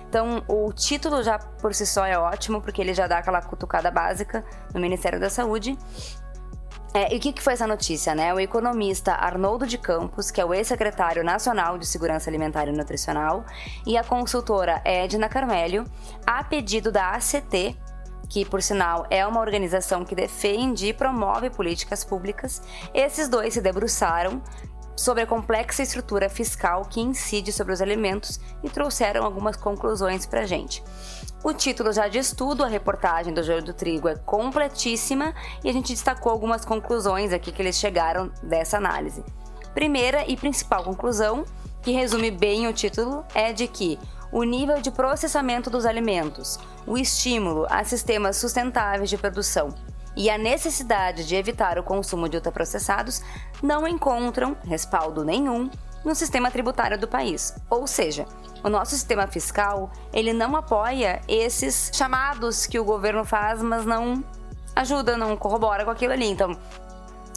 [0.07, 3.89] Então, o título já por si só é ótimo, porque ele já dá aquela cutucada
[3.89, 5.75] básica no Ministério da Saúde.
[6.93, 8.33] É, e o que, que foi essa notícia, né?
[8.33, 13.45] O economista Arnoldo de Campos, que é o ex-secretário nacional de Segurança Alimentar e Nutricional,
[13.87, 15.85] e a consultora Edna Carmelho,
[16.25, 17.77] a pedido da ACT,
[18.27, 22.61] que por sinal é uma organização que defende e promove políticas públicas,
[22.93, 24.41] esses dois se debruçaram
[24.95, 30.41] sobre a complexa estrutura fiscal que incide sobre os alimentos e trouxeram algumas conclusões para
[30.41, 30.83] a gente.
[31.43, 35.73] O título já diz tudo, a reportagem do Joio do Trigo é completíssima e a
[35.73, 39.23] gente destacou algumas conclusões aqui que eles chegaram dessa análise.
[39.73, 41.43] Primeira e principal conclusão,
[41.81, 43.97] que resume bem o título, é de que
[44.31, 49.73] o nível de processamento dos alimentos, o estímulo a sistemas sustentáveis de produção
[50.15, 53.23] e a necessidade de evitar o consumo de ultraprocessados
[53.63, 55.71] não encontram respaldo nenhum
[56.05, 57.55] no sistema tributário do país.
[57.67, 58.27] Ou seja,
[58.63, 64.23] o nosso sistema fiscal, ele não apoia esses chamados que o governo faz, mas não
[64.75, 66.27] ajuda, não corrobora com aquilo ali.
[66.27, 66.57] Então,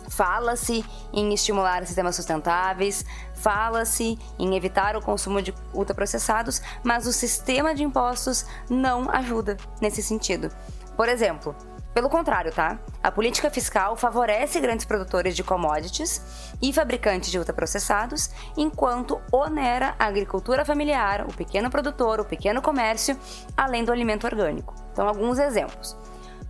[0.09, 7.75] Fala-se em estimular sistemas sustentáveis, fala-se em evitar o consumo de ultraprocessados, mas o sistema
[7.75, 10.51] de impostos não ajuda nesse sentido.
[10.97, 11.57] Por exemplo,
[11.95, 12.79] pelo contrário, tá?
[13.01, 16.21] A política fiscal favorece grandes produtores de commodities
[16.61, 23.17] e fabricantes de ultraprocessados, enquanto onera a agricultura familiar, o pequeno produtor, o pequeno comércio,
[23.57, 24.75] além do alimento orgânico.
[24.93, 25.97] Então, alguns exemplos.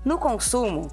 [0.02, 0.90] No consumo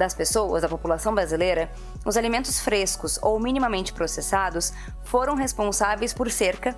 [0.00, 1.70] das pessoas, da população brasileira,
[2.06, 4.72] os alimentos frescos ou minimamente processados
[5.04, 6.74] foram responsáveis por cerca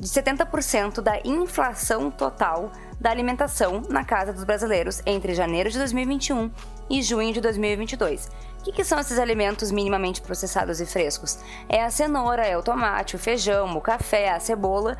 [0.00, 6.50] de 70% da inflação total da alimentação na casa dos brasileiros entre janeiro de 2021
[6.90, 8.28] e junho de 2022.
[8.58, 11.38] O que, que, são esses alimentos minimamente processados e frescos?
[11.68, 14.96] É a cenoura, é o tomate, o feijão, o café, a cebola,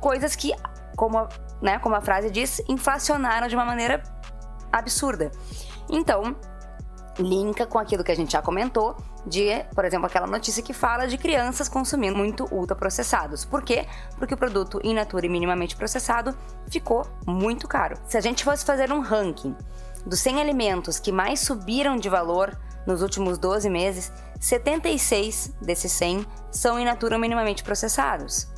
[0.00, 0.52] coisas que,
[0.96, 1.28] como,
[1.60, 4.02] né, como a frase diz, inflacionaram de uma maneira
[4.72, 5.30] absurda.
[5.88, 6.34] Então,
[7.18, 8.96] linka com aquilo que a gente já comentou,
[9.26, 13.44] de, por exemplo, aquela notícia que fala de crianças consumindo muito ultraprocessados.
[13.44, 13.86] Por quê?
[14.18, 16.36] Porque o produto in natura e minimamente processado
[16.68, 17.96] ficou muito caro.
[18.06, 19.54] Se a gente fosse fazer um ranking
[20.06, 26.26] dos 100 alimentos que mais subiram de valor nos últimos 12 meses, 76 desses 100
[26.50, 28.48] são in natura ou minimamente processados.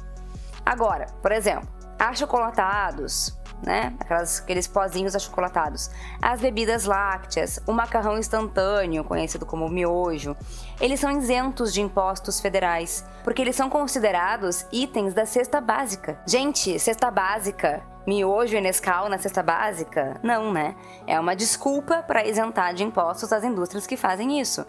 [0.64, 3.94] Agora, por exemplo, achocolatados, né?
[3.98, 5.90] Aquelas, aqueles pozinhos achocolatados.
[6.20, 10.36] As bebidas lácteas, o macarrão instantâneo, conhecido como miojo,
[10.80, 16.20] eles são isentos de impostos federais, porque eles são considerados itens da cesta básica.
[16.26, 20.20] Gente, cesta básica miojo e Nescau na cesta básica?
[20.22, 20.76] Não, né?
[21.06, 24.64] É uma desculpa para isentar de impostos as indústrias que fazem isso.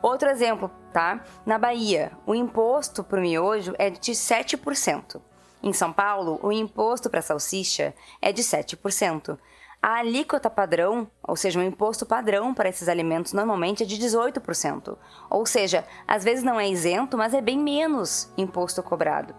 [0.00, 1.20] Outro exemplo, tá?
[1.46, 5.20] Na Bahia, o imposto para o miojo é de 7%.
[5.62, 9.38] Em São Paulo, o imposto para salsicha é de 7%.
[9.80, 14.96] A alíquota padrão, ou seja, o imposto padrão para esses alimentos normalmente é de 18%.
[15.30, 19.34] Ou seja, às vezes não é isento, mas é bem menos imposto cobrado.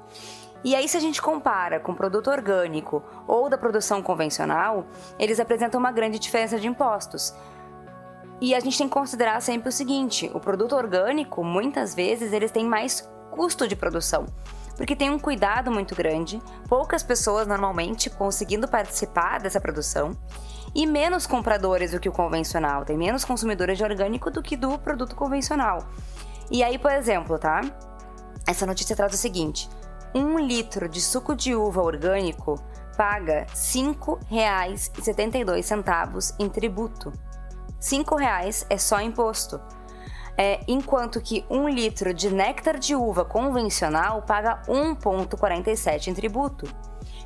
[0.63, 4.88] E aí, se a gente compara com produto orgânico ou da produção convencional,
[5.19, 7.33] eles apresentam uma grande diferença de impostos.
[8.39, 12.49] E a gente tem que considerar sempre o seguinte: o produto orgânico, muitas vezes, eles
[12.49, 14.25] têm mais custo de produção
[14.75, 20.17] porque tem um cuidado muito grande, poucas pessoas normalmente conseguindo participar dessa produção
[20.75, 24.79] e menos compradores do que o convencional, tem menos consumidores de orgânico do que do
[24.79, 25.88] produto convencional.
[26.49, 27.62] E aí, por exemplo, tá?
[28.47, 29.69] Essa notícia traz o seguinte:
[30.13, 32.62] um litro de suco de uva orgânico
[32.97, 37.09] paga R$ 5,72 em tributo.
[37.09, 37.15] R$
[37.81, 39.59] 5,00 é só imposto
[40.37, 46.67] é, enquanto que um litro de néctar de uva convencional paga 1,47 em tributo.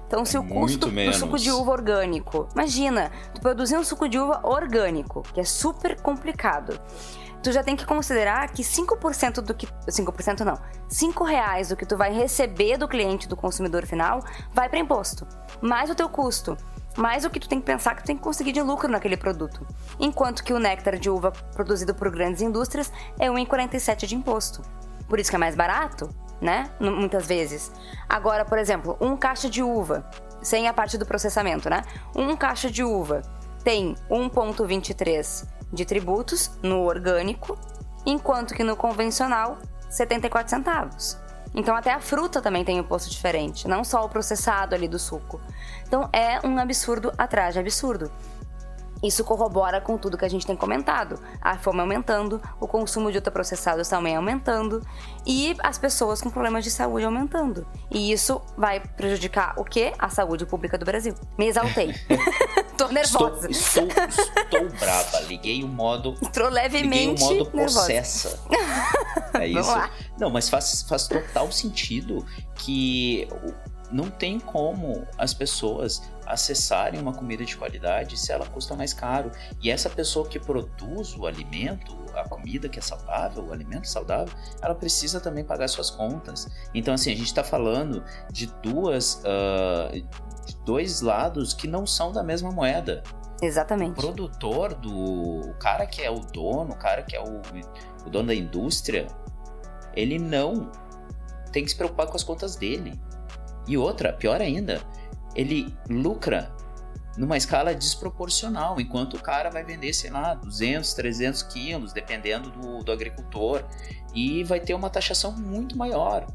[0.05, 4.07] Então, se é o custo do suco de uva orgânico, imagina, tu produzir um suco
[4.07, 6.79] de uva orgânico, que é super complicado,
[7.43, 9.67] tu já tem que considerar que 5% do que.
[9.67, 10.57] 5% não.
[10.87, 15.27] 5 reais do que tu vai receber do cliente, do consumidor final, vai para imposto.
[15.61, 16.57] Mais o teu custo
[16.97, 19.15] mais o que tu tem que pensar que tu tem que conseguir de lucro naquele
[19.15, 19.65] produto.
[19.99, 24.61] Enquanto que o néctar de uva produzido por grandes indústrias é 1,47 de imposto.
[25.07, 26.09] Por isso que é mais barato,
[26.41, 26.71] né?
[26.79, 27.71] Muitas vezes.
[28.09, 30.09] Agora, por exemplo, um caixa de uva,
[30.41, 31.83] sem a parte do processamento, né?
[32.15, 33.21] Um caixa de uva
[33.63, 37.57] tem 1,23 de tributos no orgânico,
[38.05, 41.17] enquanto que no convencional, 74 centavos.
[41.57, 44.99] Então até a fruta também tem um imposto diferente, não só o processado ali do
[44.99, 45.41] suco.
[45.87, 48.11] Então é um absurdo atrás de absurdo.
[49.01, 51.19] Isso corrobora com tudo que a gente tem comentado.
[51.41, 54.81] A fome aumentando, o consumo de ultraprocessados também aumentando
[55.25, 57.65] e as pessoas com problemas de saúde aumentando.
[57.91, 59.93] E isso vai prejudicar o quê?
[59.97, 61.15] A saúde pública do Brasil.
[61.37, 61.93] Me exaltei.
[62.77, 63.49] Tô nervosa.
[63.49, 64.05] Estou, estou,
[64.43, 65.19] estou braba.
[65.21, 66.15] Liguei o modo.
[66.21, 67.79] Estou levemente Liguei o modo nervosa.
[67.79, 68.39] processa.
[69.33, 69.71] É isso.
[70.19, 73.27] Não, mas faz, faz total sentido que
[73.91, 79.31] não tem como as pessoas acessarem uma comida de qualidade se ela custa mais caro.
[79.61, 84.33] E essa pessoa que produz o alimento, a comida que é saudável, o alimento saudável,
[84.61, 86.47] ela precisa também pagar suas contas.
[86.73, 89.21] Então, assim, a gente está falando de duas.
[89.25, 89.91] ah,
[90.47, 93.03] de dois lados que não são da mesma moeda.
[93.41, 93.95] O Exatamente.
[93.95, 95.49] produtor do.
[95.49, 97.41] O cara que é o dono, o cara que é o,
[98.05, 99.07] o dono da indústria,
[99.93, 100.71] ele não
[101.51, 102.99] tem que se preocupar com as contas dele.
[103.67, 104.81] E outra, pior ainda,
[105.35, 106.51] ele lucra
[107.17, 112.83] numa escala desproporcional, enquanto o cara vai vender, sei lá, 200, 300 quilos, dependendo do,
[112.83, 113.63] do agricultor,
[114.13, 116.27] e vai ter uma taxação muito maior.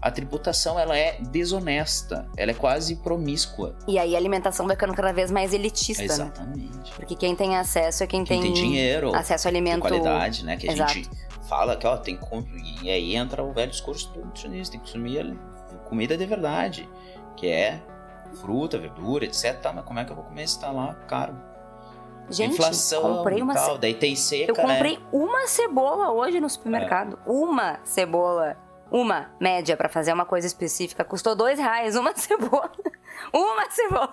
[0.00, 3.76] A tributação ela é desonesta, ela é quase promíscua.
[3.86, 6.08] E aí a alimentação vai ficando cada vez mais elitista, né?
[6.08, 6.92] Exatamente.
[6.94, 10.56] Porque quem tem acesso é quem, Quem tem dinheiro, acesso a de alimento qualidade, né?
[10.56, 10.94] Que a Exato.
[10.94, 11.10] gente
[11.46, 12.24] fala que ó, tem que
[12.82, 15.36] e aí entra o velho discurso do nutricionista, tem que consumir
[15.90, 16.88] comida de verdade,
[17.36, 17.82] que é
[18.36, 19.60] fruta, verdura, etc.
[19.60, 21.34] Tá, mas como é que eu vou comer se tá lá caro?
[22.28, 25.02] Gente, Inflação comprei uma tal, ce- daí tem seca, Eu comprei né?
[25.12, 27.18] uma cebola hoje no supermercado.
[27.26, 27.30] É.
[27.30, 28.56] Uma cebola.
[28.92, 31.04] Uma média pra fazer uma coisa específica.
[31.04, 32.70] Custou dois reais uma cebola.
[33.32, 34.12] Uma cebola.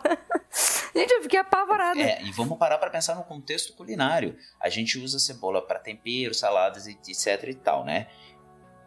[0.95, 1.99] Gente, eu fiquei apavorada.
[1.99, 4.36] É, e vamos parar para pensar no contexto culinário.
[4.60, 8.08] A gente usa cebola para tempero, saladas, etc e tal, né?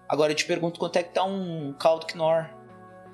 [0.08, 2.50] Agora eu te pergunto quanto é que tá um caldo quinoa?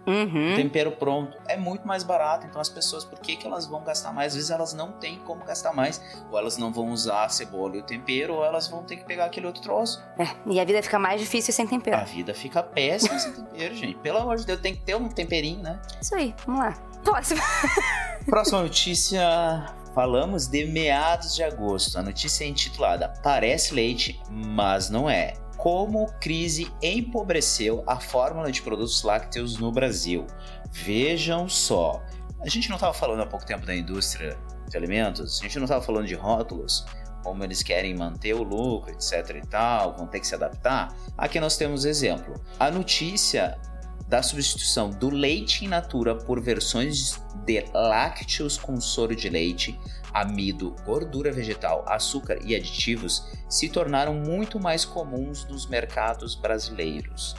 [0.06, 0.54] Uhum.
[0.54, 2.46] tempero pronto é muito mais barato.
[2.46, 4.28] Então as pessoas, por que, que elas vão gastar mais?
[4.28, 7.76] Às vezes elas não têm como gastar mais, ou elas não vão usar a cebola
[7.76, 10.02] e o tempero, ou elas vão ter que pegar aquele outro troço.
[10.18, 11.96] É, e a vida fica mais difícil sem tempero.
[11.96, 13.94] A vida fica péssima sem tempero, gente.
[13.98, 15.80] Pelo amor de Deus, tem que ter um temperinho, né?
[16.00, 16.72] Isso aí, vamos lá.
[17.02, 17.40] Próximo.
[18.26, 19.74] Próxima notícia.
[19.94, 21.98] Falamos de meados de agosto.
[21.98, 25.32] A notícia é intitulada Parece leite, mas não é.
[25.66, 30.24] Como crise empobreceu a fórmula de produtos lácteos no Brasil.
[30.70, 32.00] Vejam só.
[32.40, 34.38] A gente não estava falando há pouco tempo da indústria
[34.70, 35.40] de alimentos?
[35.40, 36.86] A gente não estava falando de rótulos?
[37.24, 40.94] Como eles querem manter o lucro, etc e tal, vão ter que se adaptar?
[41.18, 42.40] Aqui nós temos exemplo.
[42.60, 43.58] A notícia
[44.08, 49.78] da substituição do leite in natura por versões de lácteos com soro de leite,
[50.12, 57.34] amido, gordura vegetal, açúcar e aditivos se tornaram muito mais comuns nos mercados brasileiros.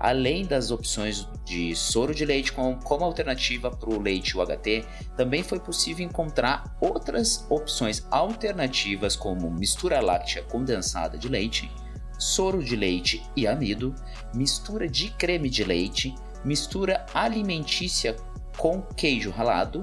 [0.00, 4.84] Além das opções de soro de leite com- como alternativa para o leite UHT,
[5.16, 11.70] também foi possível encontrar outras opções alternativas como mistura láctea condensada de leite,
[12.22, 13.94] soro de leite e amido,
[14.32, 18.16] mistura de creme de leite, mistura alimentícia
[18.56, 19.80] com queijo ralado,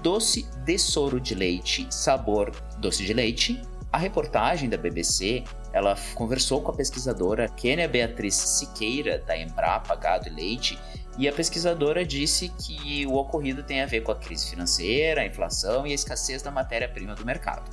[0.00, 3.60] doce de soro de leite, sabor doce de leite.
[3.92, 10.28] A reportagem da BBC, ela conversou com a pesquisadora Kênia Beatriz Siqueira, da Embrapa Gado
[10.28, 10.78] e Leite,
[11.18, 15.26] e a pesquisadora disse que o ocorrido tem a ver com a crise financeira, a
[15.26, 17.70] inflação e a escassez da matéria-prima do mercado.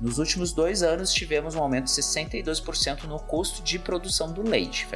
[0.00, 4.86] Nos últimos dois anos tivemos um aumento de 62% no custo de produção do leite.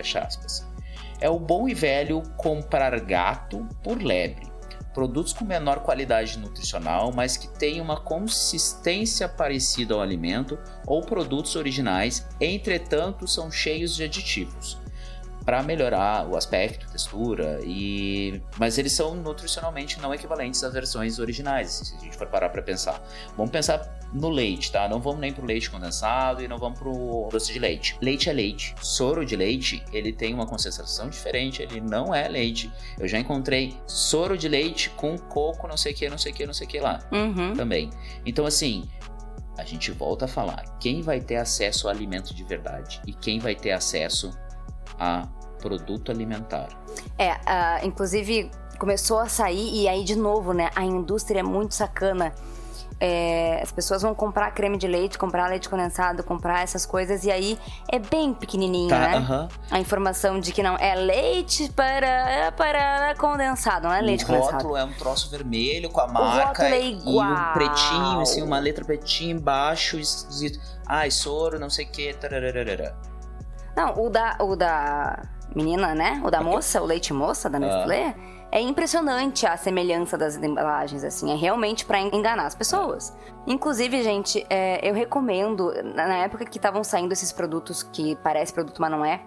[1.20, 4.48] É o bom e velho comprar gato por lebre.
[4.94, 11.54] Produtos com menor qualidade nutricional, mas que têm uma consistência parecida ao alimento, ou produtos
[11.54, 14.80] originais, entretanto são cheios de aditivos
[15.44, 21.70] para melhorar o aspecto, textura e mas eles são nutricionalmente não equivalentes às versões originais,
[21.70, 23.02] se a gente for parar para pensar.
[23.36, 24.88] Vamos pensar no leite, tá?
[24.88, 27.96] Não vamos nem pro leite condensado e não vamos pro doce de leite.
[28.00, 28.74] Leite é leite.
[28.82, 32.70] Soro de leite, ele tem uma concentração diferente, ele não é leite.
[32.98, 36.34] Eu já encontrei soro de leite com coco, não sei o que, não sei o
[36.34, 37.54] que, não sei o que lá Uhum.
[37.54, 37.88] também.
[38.26, 38.88] Então, assim,
[39.56, 43.38] a gente volta a falar: quem vai ter acesso a alimento de verdade e quem
[43.38, 44.30] vai ter acesso
[44.98, 45.28] a
[45.60, 46.68] produto alimentar?
[47.18, 50.70] É, ah, inclusive começou a sair, e aí de novo, né?
[50.74, 52.32] A indústria é muito sacana.
[53.02, 57.30] É, as pessoas vão comprar creme de leite, comprar leite condensado, comprar essas coisas, e
[57.30, 57.58] aí
[57.90, 59.16] é bem pequenininho, Tá, né?
[59.16, 59.48] aham.
[59.70, 64.52] A informação de que não é leite para, para condensado, não é leite o condensado.
[64.52, 67.26] rótulo é um troço vermelho com a marca é e igual.
[67.26, 72.94] um pretinho, assim, uma letra pretinha embaixo, escrito, ai, soro, não sei o que, tarararara.
[73.74, 75.22] Não, o da, o da
[75.54, 76.20] menina, né?
[76.24, 78.14] O da moça, o leite moça da Nestlé.
[78.52, 81.30] É impressionante a semelhança das embalagens, assim.
[81.30, 83.16] É realmente para enganar as pessoas.
[83.46, 88.80] Inclusive, gente, é, eu recomendo, na época que estavam saindo esses produtos que parece produto,
[88.80, 89.20] mas não é,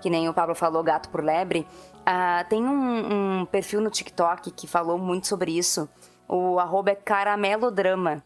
[0.00, 1.66] que nem o Pablo falou, gato por lebre,
[2.00, 5.88] uh, tem um, um, perfil no TikTok que falou muito sobre isso.
[6.28, 8.22] O arroba é caramelodrama.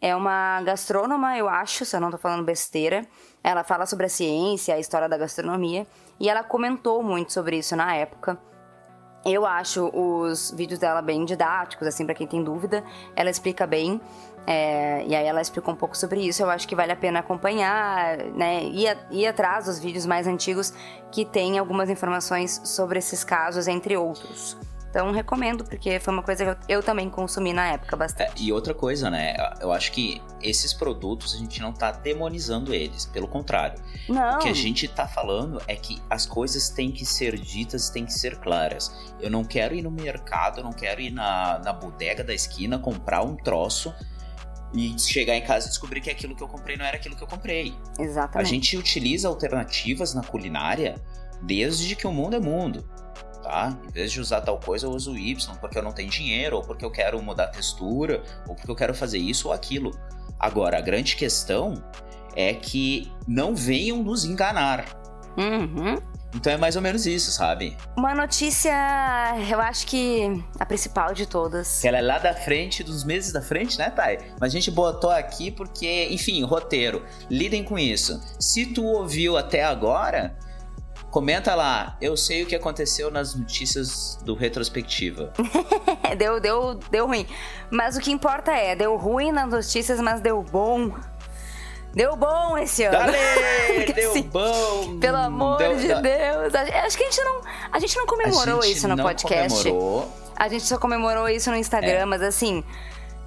[0.00, 3.04] É uma gastrônoma, eu acho, se eu não tô falando besteira.
[3.42, 5.86] Ela fala sobre a ciência, a história da gastronomia.
[6.18, 8.38] E ela comentou muito sobre isso na época.
[9.24, 12.84] Eu acho os vídeos dela bem didáticos, assim, para quem tem dúvida.
[13.14, 14.00] Ela explica bem.
[14.46, 16.42] É, e aí ela explicou um pouco sobre isso.
[16.42, 18.62] Eu acho que vale a pena acompanhar, né?
[18.64, 20.72] Ir, ir atrás dos vídeos mais antigos
[21.10, 24.56] que tem algumas informações sobre esses casos, entre outros.
[24.96, 28.30] Então recomendo, porque foi uma coisa que eu, eu também consumi na época bastante.
[28.30, 29.36] É, e outra coisa, né?
[29.60, 33.78] Eu acho que esses produtos a gente não tá demonizando eles, pelo contrário.
[34.08, 34.36] Não.
[34.36, 38.06] O que a gente tá falando é que as coisas têm que ser ditas, têm
[38.06, 38.90] que ser claras.
[39.20, 42.78] Eu não quero ir no mercado, eu não quero ir na, na bodega da esquina
[42.78, 43.94] comprar um troço
[44.72, 47.22] e chegar em casa e descobrir que aquilo que eu comprei não era aquilo que
[47.22, 47.76] eu comprei.
[47.98, 48.48] Exatamente.
[48.48, 50.94] A gente utiliza alternativas na culinária
[51.42, 52.95] desde que o mundo é mundo
[53.46, 53.78] tá?
[53.88, 56.62] Em vez de usar tal coisa, eu uso Y porque eu não tenho dinheiro, ou
[56.62, 59.92] porque eu quero mudar a textura, ou porque eu quero fazer isso ou aquilo.
[60.38, 61.74] Agora, a grande questão
[62.34, 64.84] é que não venham nos enganar.
[65.38, 65.96] Uhum.
[66.34, 67.74] Então é mais ou menos isso, sabe?
[67.96, 68.74] Uma notícia,
[69.48, 71.82] eu acho que a principal de todas.
[71.84, 74.18] Ela é lá da frente, dos meses da frente, né, Thay?
[74.38, 77.04] Mas a gente botou aqui porque, enfim, roteiro.
[77.30, 78.20] Lidem com isso.
[78.38, 80.36] Se tu ouviu até agora,
[81.16, 85.32] Comenta lá, eu sei o que aconteceu nas notícias do Retrospectiva.
[86.18, 87.26] deu, deu, deu ruim.
[87.70, 90.94] Mas o que importa é, deu ruim nas notícias, mas deu bom.
[91.94, 92.98] Deu bom esse ano.
[92.98, 93.16] Dale,
[93.96, 94.98] deu assim, bom.
[95.00, 96.54] Pelo amor deu, de Deus.
[96.84, 97.40] Acho que a gente não,
[97.72, 99.70] a gente não comemorou gente isso no não podcast.
[99.70, 100.12] Comemorou.
[100.36, 102.04] A gente só comemorou isso no Instagram, é.
[102.04, 102.62] mas assim,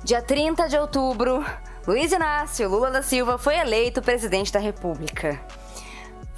[0.04, 1.44] dia 30 de outubro,
[1.88, 5.44] Luiz Inácio Lula da Silva foi eleito presidente da República.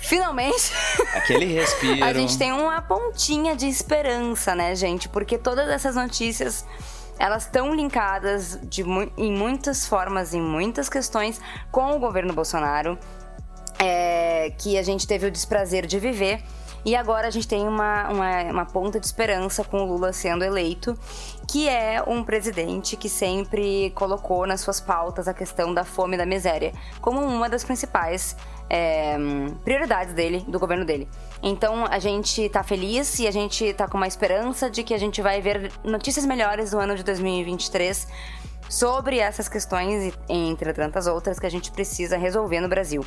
[0.02, 0.74] Finalmente.
[1.14, 2.04] Aquele respiro.
[2.04, 5.08] a gente tem uma pontinha de esperança, né, gente?
[5.08, 6.66] Porque todas essas notícias
[7.20, 8.82] elas estão linkadas de,
[9.16, 11.40] em muitas formas, em muitas questões,
[11.72, 12.98] com o governo Bolsonaro,
[13.78, 16.42] é, que a gente teve o desprazer de viver.
[16.84, 20.44] E agora a gente tem uma, uma, uma, ponta de esperança com o Lula sendo
[20.44, 20.98] eleito,
[21.48, 26.18] que é um presidente que sempre colocou nas suas pautas a questão da fome e
[26.18, 28.36] da miséria como uma das principais
[28.74, 29.18] é,
[29.66, 31.06] prioridades dele, do governo dele.
[31.44, 34.98] Então a gente tá feliz e a gente tá com uma esperança de que a
[34.98, 38.08] gente vai ver notícias melhores no ano de 2023
[38.70, 43.06] sobre essas questões, entre tantas outras, que a gente precisa resolver no Brasil.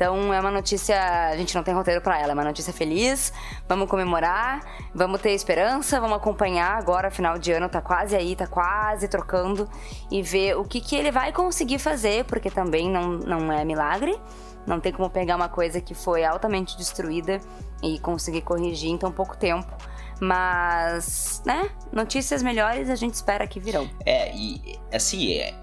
[0.00, 0.98] Então é uma notícia,
[1.28, 3.30] a gente não tem roteiro para ela, é uma notícia feliz.
[3.68, 4.62] Vamos comemorar,
[4.94, 9.68] vamos ter esperança, vamos acompanhar agora, final de ano tá quase aí, tá quase trocando
[10.10, 14.18] e ver o que que ele vai conseguir fazer, porque também não, não é milagre.
[14.66, 17.38] Não tem como pegar uma coisa que foi altamente destruída
[17.82, 19.70] e conseguir corrigir em tão pouco tempo.
[20.18, 21.68] Mas, né?
[21.92, 23.86] Notícias melhores a gente espera que virão.
[24.06, 25.54] É, e assim, é,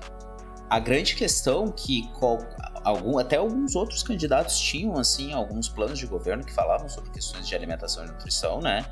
[0.69, 2.39] a grande questão que qual,
[2.87, 7.47] algum, até alguns outros candidatos tinham assim alguns planos de governo que falavam sobre questões
[7.47, 8.85] de alimentação e nutrição, né?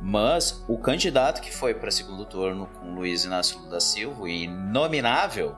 [0.00, 5.56] Mas o candidato que foi para segundo turno com Luiz Inácio Lula da Silva, inominável,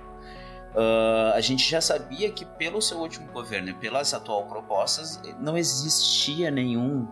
[0.75, 5.57] Uh, a gente já sabia que pelo seu último governo e pelas atuais propostas não
[5.57, 7.07] existia nenhum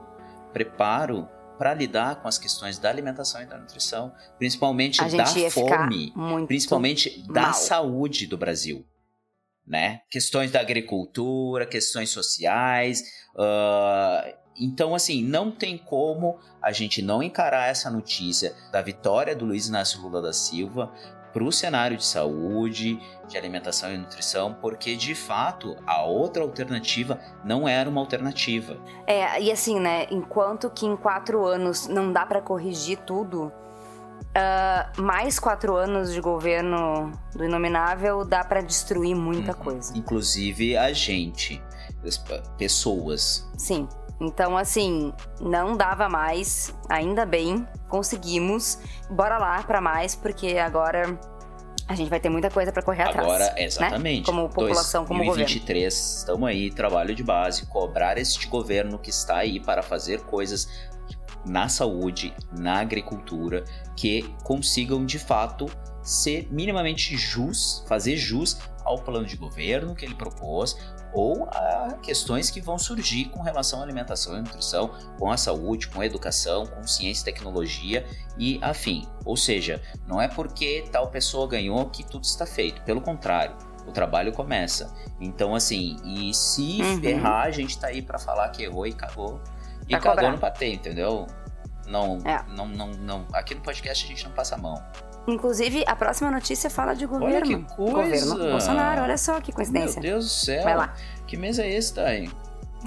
[0.53, 6.13] preparo para lidar com as questões da alimentação e da nutrição, principalmente da fome,
[6.49, 7.55] principalmente da mal.
[7.55, 8.85] saúde do Brasil.
[9.67, 10.01] Né?
[10.11, 13.03] Questões da agricultura, questões sociais.
[13.35, 19.45] Uh, então, assim, não tem como a gente não encarar essa notícia da vitória do
[19.45, 20.93] Luiz Inácio Lula da Silva
[21.33, 27.19] para o cenário de saúde, de alimentação e nutrição, porque de fato a outra alternativa
[27.45, 28.77] não era uma alternativa.
[29.07, 30.07] É, e assim, né?
[30.11, 33.51] Enquanto que em quatro anos não dá para corrigir tudo,
[34.37, 39.65] uh, mais quatro anos de governo do Inominável dá para destruir muita uhum.
[39.65, 39.97] coisa.
[39.97, 41.63] Inclusive a gente,
[42.59, 43.49] pessoas.
[43.57, 43.89] Sim.
[44.21, 48.79] Então, assim, não dava mais, ainda bem, conseguimos.
[49.11, 51.19] Bora lá para mais, porque agora
[51.89, 53.27] a gente vai ter muita coisa para correr atrás.
[53.27, 54.21] Agora, exatamente.
[54.21, 54.27] Né?
[54.27, 55.45] Como população, 2023, como governo.
[55.45, 60.69] 2023, estamos aí, trabalho de base, cobrar este governo que está aí para fazer coisas
[61.45, 63.65] na saúde, na agricultura,
[63.97, 65.67] que consigam de fato
[66.03, 70.77] ser minimamente jus, fazer jus ao plano de governo que ele propôs
[71.15, 75.87] ou a questões que vão surgir com relação à alimentação e nutrição, com a saúde,
[75.89, 78.05] com a educação, com ciência e tecnologia
[78.39, 79.07] e afim.
[79.25, 83.55] Ou seja, não é porque tal pessoa ganhou que tudo está feito, pelo contrário.
[83.87, 84.93] O trabalho começa.
[85.21, 87.01] Então, assim, e se Uhum.
[87.01, 89.41] ferrar, a gente tá aí para falar que errou e cagou.
[89.87, 90.33] E Pra cagou cobrar.
[90.33, 91.27] no patê, entendeu?
[91.87, 92.43] Não, É.
[92.49, 93.27] não, não, não.
[93.33, 94.83] Aqui no podcast a gente não passa a mão.
[95.27, 97.37] Inclusive, a próxima notícia fala de governo.
[97.37, 98.27] Olha que coisa!
[98.27, 100.01] Governo Bolsonaro, olha só que Meu coincidência.
[100.03, 100.65] Deus do céu.
[100.65, 100.95] Vai lá.
[101.27, 102.29] Que mês é esse, Thay?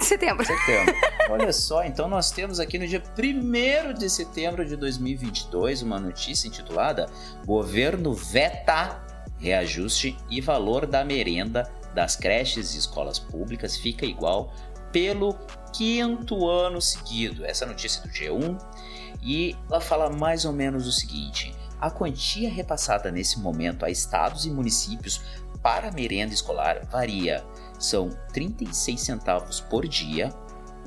[0.01, 0.45] Setembro.
[0.45, 0.93] Setembro.
[1.29, 6.47] Olha só, então nós temos aqui no dia 1 de setembro de 2022 uma notícia
[6.47, 7.05] intitulada
[7.45, 9.01] Governo veta
[9.39, 14.53] reajuste e valor da merenda das creches e escolas públicas fica igual
[14.91, 15.33] pelo
[15.73, 17.45] quinto ano seguido.
[17.45, 18.57] Essa notícia é do G1
[19.25, 24.45] e ela fala mais ou menos o seguinte: a quantia repassada nesse momento a estados
[24.45, 25.21] e municípios
[25.61, 27.43] para a merenda escolar varia.
[27.79, 30.29] São 36 centavos por dia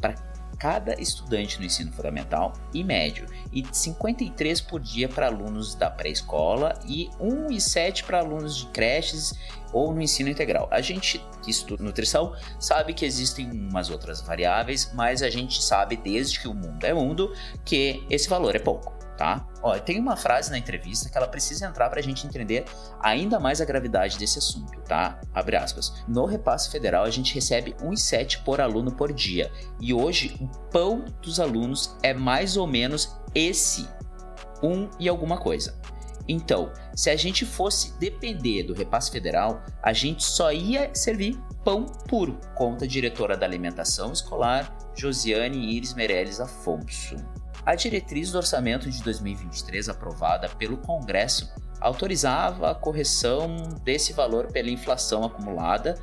[0.00, 0.14] para
[0.58, 6.78] cada estudante no ensino fundamental e médio e 53 por dia para alunos da pré-escola
[6.86, 9.34] e 1,7 para alunos de creches
[9.72, 10.68] ou no ensino integral.
[10.70, 15.96] A gente que estuda nutrição sabe que existem umas outras variáveis, mas a gente sabe
[15.96, 17.32] desde que o mundo é mundo
[17.64, 19.46] que esse valor é pouco, tá?
[19.62, 22.64] Ó, tem uma frase na entrevista que ela precisa entrar para a gente entender
[23.00, 25.20] ainda mais a gravidade desse assunto, tá?
[25.34, 26.04] Abre aspas.
[26.06, 29.50] No repasse federal a gente recebe 1,7 por aluno por dia
[29.80, 33.88] e hoje o pão dos alunos é mais ou menos esse,
[34.62, 35.78] um e alguma coisa.
[36.28, 41.86] Então, se a gente fosse depender do repasse federal, a gente só ia servir pão
[42.06, 47.16] puro, conta a diretora da alimentação escolar, Josiane Iris Meirelles Afonso.
[47.64, 54.70] A diretriz do orçamento de 2023 aprovada pelo Congresso autorizava a correção desse valor pela
[54.70, 55.94] inflação acumulada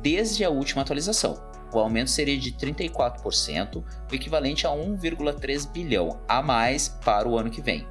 [0.00, 1.42] desde a última atualização.
[1.72, 7.50] O aumento seria de 34%, o equivalente a 1,3 bilhão a mais para o ano
[7.50, 7.86] que vem.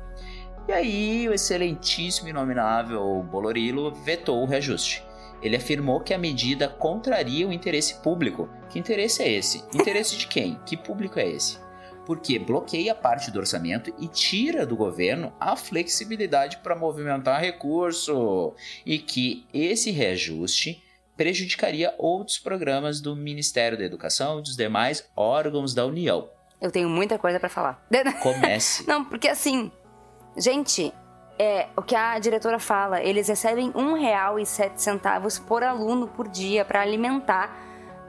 [0.68, 5.03] E aí, o excelentíssimo e inominável Bolorilo vetou o reajuste.
[5.41, 8.49] Ele afirmou que a medida contraria o interesse público.
[8.70, 9.63] Que interesse é esse?
[9.74, 10.59] Interesse de quem?
[10.66, 11.59] Que público é esse?
[12.03, 18.55] Porque bloqueia parte do orçamento e tira do governo a flexibilidade para movimentar recurso.
[18.84, 20.84] E que esse reajuste
[21.16, 26.28] prejudicaria outros programas do Ministério da Educação e dos demais órgãos da União.
[26.59, 27.86] Eu tenho muita coisa pra falar.
[28.22, 28.88] Comece.
[28.88, 29.72] Não, porque assim,
[30.38, 30.93] gente,
[31.38, 36.07] é, o que a diretora fala, eles recebem um real e sete centavos por aluno
[36.07, 37.55] por dia pra alimentar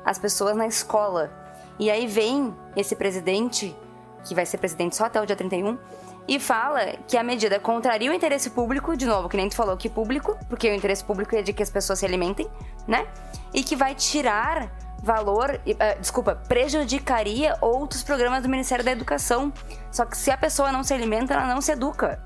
[0.04, 1.30] as pessoas na escola.
[1.78, 3.76] E aí vem esse presidente,
[4.24, 5.76] que vai ser presidente só até o dia 31,
[6.28, 9.76] e fala que a medida contraria o interesse público, de novo, que nem tu falou
[9.76, 12.48] que público, porque o interesse público é de que as pessoas se alimentem,
[12.86, 13.06] né?
[13.54, 14.68] E que vai tirar
[15.06, 19.52] valor, e, ah, desculpa, prejudicaria outros programas do Ministério da Educação.
[19.90, 22.20] Só que se a pessoa não se alimenta, ela não se educa.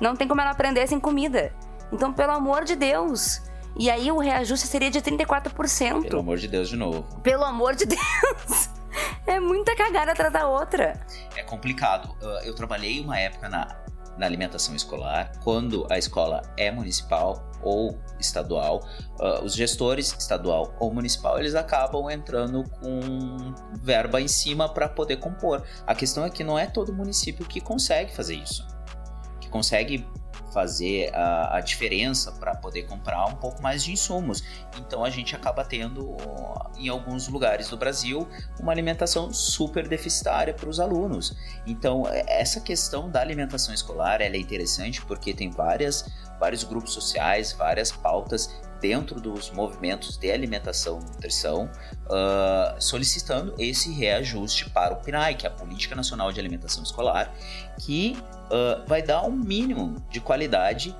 [0.00, 1.52] Não tem como ela aprender sem comida.
[1.92, 3.40] Então, pelo amor de Deus.
[3.78, 6.02] E aí o reajuste seria de 34%.
[6.02, 7.04] Pelo amor de Deus, de novo.
[7.22, 8.70] Pelo amor de Deus.
[9.26, 10.98] É muita cagada atrás da outra.
[11.36, 12.16] É complicado.
[12.20, 13.76] Uh, Eu trabalhei uma época na,
[14.16, 18.86] na alimentação escolar, quando a escola é municipal ou estadual,
[19.20, 25.16] uh, os gestores estadual ou municipal, eles acabam entrando com verba em cima para poder
[25.18, 25.62] compor.
[25.86, 28.66] A questão é que não é todo município que consegue fazer isso,
[29.40, 30.06] que consegue
[30.52, 34.42] fazer a, a diferença para poder comprar um pouco mais de insumos.
[34.78, 36.16] Então a gente acaba tendo,
[36.76, 38.28] em alguns lugares do Brasil,
[38.60, 41.36] uma alimentação super deficitária para os alunos.
[41.66, 47.90] Então essa questão da alimentação escolar é interessante porque tem várias, vários grupos sociais, várias
[47.90, 51.70] pautas dentro dos movimentos de alimentação e nutrição
[52.06, 57.34] uh, solicitando esse reajuste para o PNAE, que é a Política Nacional de Alimentação Escolar,
[57.80, 58.16] que
[58.46, 60.96] uh, vai dar um mínimo de qualidade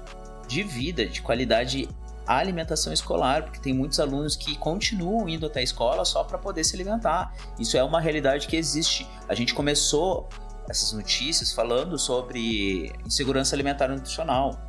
[0.47, 1.89] de vida, de qualidade
[2.27, 6.37] à alimentação escolar, porque tem muitos alunos que continuam indo até a escola só para
[6.37, 7.33] poder se alimentar.
[7.59, 9.09] Isso é uma realidade que existe.
[9.29, 10.29] A gente começou
[10.69, 14.61] essas notícias falando sobre insegurança alimentar e nutricional.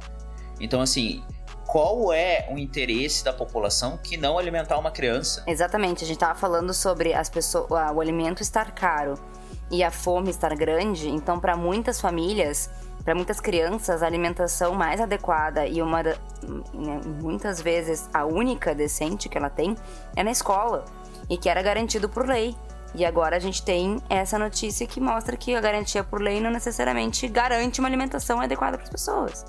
[0.59, 1.21] Então, assim,
[1.69, 5.43] qual é o interesse da população que não alimentar uma criança?
[5.45, 9.13] Exatamente, a gente tava falando sobre as pessoas, o alimento estar caro
[9.69, 12.71] e a fome estar grande, então para muitas famílias,
[13.03, 16.15] para muitas crianças, a alimentação mais adequada e uma né,
[17.21, 19.75] muitas vezes a única decente que ela tem
[20.15, 20.85] é na escola
[21.29, 22.55] e que era garantido por lei.
[22.95, 26.49] E agora a gente tem essa notícia que mostra que a garantia por lei não
[26.49, 29.45] necessariamente garante uma alimentação adequada para as pessoas.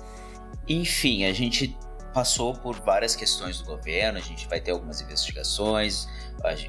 [0.67, 1.75] Enfim, a gente
[2.13, 6.07] passou por várias questões do governo, a gente vai ter algumas investigações,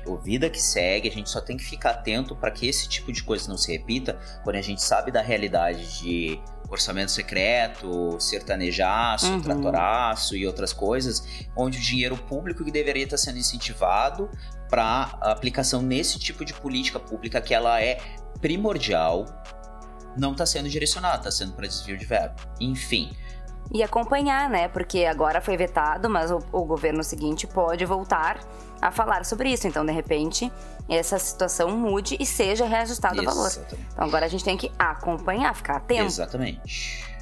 [0.06, 3.12] o vida que segue, a gente só tem que ficar atento para que esse tipo
[3.12, 6.40] de coisa não se repita quando a gente sabe da realidade de
[6.70, 9.40] orçamento secreto, sertanejaço, Uhum.
[9.42, 11.22] tratoraço e outras coisas,
[11.56, 14.30] onde o dinheiro público que deveria estar sendo incentivado
[14.70, 17.98] para aplicação nesse tipo de política pública que ela é
[18.40, 19.26] primordial,
[20.16, 22.36] não está sendo direcionado, está sendo para desvio de verba.
[22.60, 23.10] Enfim,
[23.70, 24.68] E acompanhar, né?
[24.68, 28.38] Porque agora foi vetado, mas o, o governo seguinte pode voltar
[28.80, 29.66] a falar sobre isso.
[29.66, 30.52] Então, de repente,
[30.88, 33.50] essa situação mude e seja reajustado o valor.
[33.66, 36.04] Então, agora a gente tem que acompanhar, ficar atento.
[36.04, 37.12] Exatamente.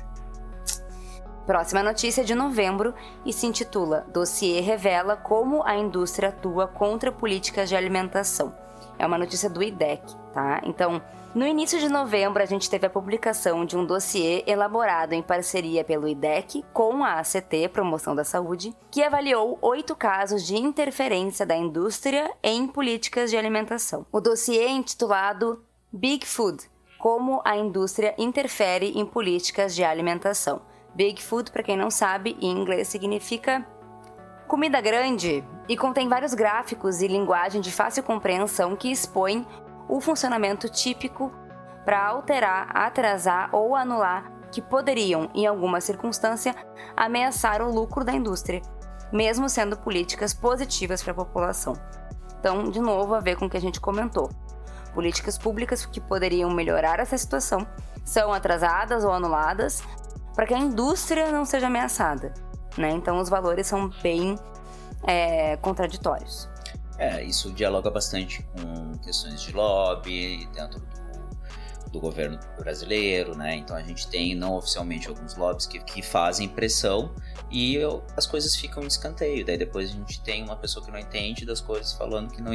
[1.47, 7.11] Próxima notícia é de novembro e se intitula Dossiê revela como a indústria atua contra
[7.11, 8.55] políticas de alimentação.
[9.01, 10.03] É uma notícia do IDEC,
[10.35, 10.61] tá?
[10.63, 11.01] Então,
[11.35, 15.83] no início de novembro, a gente teve a publicação de um dossiê elaborado em parceria
[15.83, 21.57] pelo IDEC com a ACT, Promoção da Saúde, que avaliou oito casos de interferência da
[21.57, 24.05] indústria em políticas de alimentação.
[24.13, 30.61] O dossiê é intitulado Big Food Como a indústria interfere em políticas de alimentação.
[30.95, 33.67] Big Food, para quem não sabe, em inglês significa
[34.51, 39.47] comida grande e contém vários gráficos e linguagem de fácil compreensão que expõem
[39.89, 41.31] o funcionamento típico
[41.85, 46.53] para alterar, atrasar ou anular que poderiam, em alguma circunstância,
[46.97, 48.61] ameaçar o lucro da indústria,
[49.13, 51.75] mesmo sendo políticas positivas para a população.
[52.41, 54.31] Então, de novo, a ver com o que a gente comentou.
[54.93, 57.65] Políticas públicas que poderiam melhorar essa situação
[58.05, 59.81] são atrasadas ou anuladas
[60.35, 62.50] para que a indústria não seja ameaçada.
[62.79, 62.91] Né?
[62.91, 64.39] Então, os valores são bem
[65.07, 66.49] é, contraditórios.
[66.99, 73.57] É, isso dialoga bastante com questões de lobby dentro do, do governo brasileiro, né?
[73.57, 77.15] Então a gente tem não oficialmente alguns lobbies que, que fazem pressão
[77.51, 79.45] e eu- as coisas ficam em escanteio.
[79.47, 82.53] Daí depois a gente tem uma pessoa que não entende das coisas falando que não,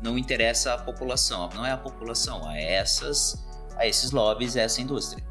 [0.00, 1.50] não interessa a população.
[1.54, 3.44] Não é a população, a essas,
[3.76, 5.22] a esses lobbies, essa indústria.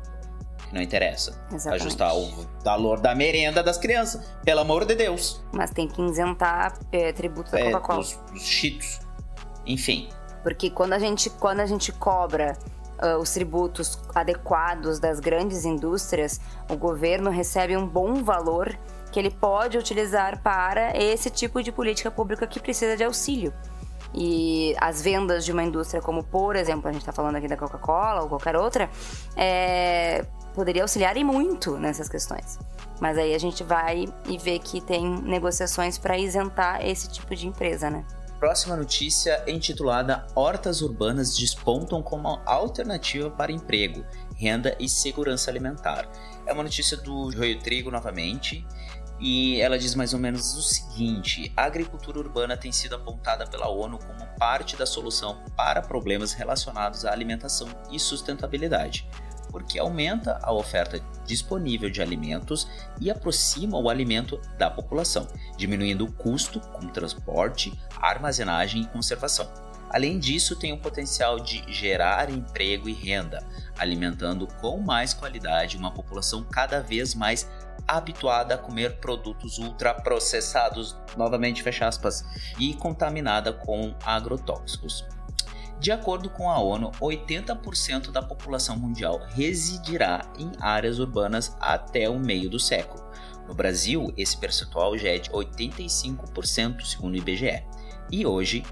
[0.74, 1.40] Não interessa.
[1.54, 1.82] Exatamente.
[1.84, 4.26] Ajustar o valor da merenda das crianças.
[4.44, 5.42] Pelo amor de Deus.
[5.54, 8.00] Mas tem que isentar é, tributo da É, Coca-Cola.
[8.00, 9.00] dos cheetos.
[9.66, 10.10] Enfim,
[10.42, 12.58] Porque quando a gente, quando a gente cobra
[13.00, 18.76] ah, os tributos adequados das grandes indústrias, o governo recebe um bom valor
[19.12, 23.54] que ele pode utilizar para esse tipo de política pública que precisa de auxílio.
[24.14, 27.56] E as vendas de uma indústria como, por exemplo, a gente está falando aqui da
[27.58, 28.90] Coca-Cola ou qualquer outra,
[29.38, 32.60] é, poderia auxiliar e muito nessas questões.
[33.00, 37.48] Mas aí a gente vai e vê que tem negociações para isentar esse tipo de
[37.48, 38.06] empresa, né?
[38.40, 46.10] Próxima notícia intitulada Hortas urbanas despontam como alternativa para emprego, renda e segurança alimentar.
[46.46, 48.68] É uma notícia do Joio Trigo novamente.
[49.20, 53.70] E ela diz mais ou menos o seguinte: a agricultura urbana tem sido apontada pela
[53.70, 59.08] ONU como parte da solução para problemas relacionados à alimentação e sustentabilidade,
[59.54, 62.68] porque aumenta a oferta disponível de alimentos
[63.00, 69.48] e aproxima o alimento da população, diminuindo o custo com transporte, armazenagem e conservação.
[69.92, 73.46] Além disso, tem o potencial de gerar emprego e renda,
[73.78, 77.48] alimentando com mais qualidade uma população cada vez mais
[77.88, 82.26] habituada a comer produtos ultraprocessados, novamente fecha aspas,
[82.58, 85.06] e contaminada com agrotóxicos.
[85.84, 92.18] De acordo com a ONU, 80% da população mundial residirá em áreas urbanas até o
[92.18, 93.04] meio do século.
[93.46, 97.66] No Brasil, esse percentual já é de 85%, segundo o IBGE.
[98.10, 98.64] E hoje,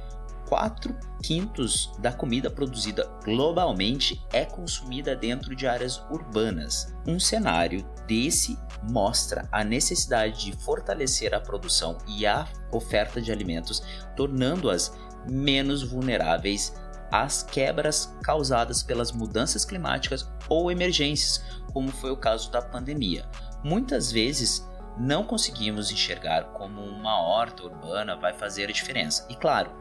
[0.47, 6.95] 4 quintos da comida produzida globalmente é consumida dentro de áreas urbanas.
[7.05, 8.57] Um cenário desse
[8.89, 13.83] mostra a necessidade de fortalecer a produção e a oferta de alimentos,
[14.15, 14.97] tornando-as
[15.29, 16.73] menos vulneráveis
[17.11, 21.43] às quebras causadas pelas mudanças climáticas ou emergências,
[21.73, 23.29] como foi o caso da pandemia.
[23.63, 29.25] Muitas vezes não conseguimos enxergar como uma horta urbana vai fazer a diferença.
[29.29, 29.71] E claro,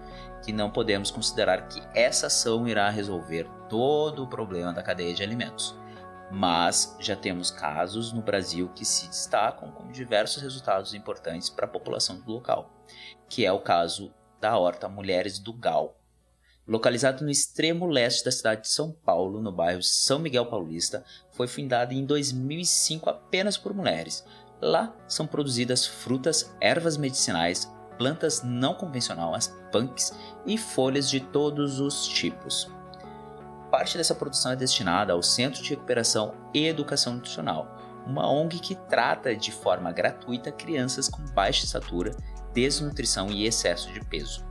[0.43, 5.23] que não podemos considerar que essa ação irá resolver todo o problema da cadeia de
[5.23, 5.79] alimentos.
[6.31, 11.69] Mas já temos casos no Brasil que se destacam com diversos resultados importantes para a
[11.69, 12.71] população do local,
[13.29, 16.00] que é o caso da horta Mulheres do Gal.
[16.67, 21.49] Localizado no extremo leste da cidade de São Paulo, no bairro São Miguel Paulista, foi
[21.49, 24.25] fundada em 2005 apenas por mulheres.
[24.61, 30.13] Lá são produzidas frutas, ervas medicinais, plantas não convencionais, punks
[30.47, 32.71] e folhas de todos os tipos.
[33.71, 38.75] Parte dessa produção é destinada ao Centro de Recuperação e Educação Nutricional, uma ONG que
[38.75, 42.17] trata de forma gratuita crianças com baixa estatura,
[42.53, 44.50] desnutrição e excesso de peso.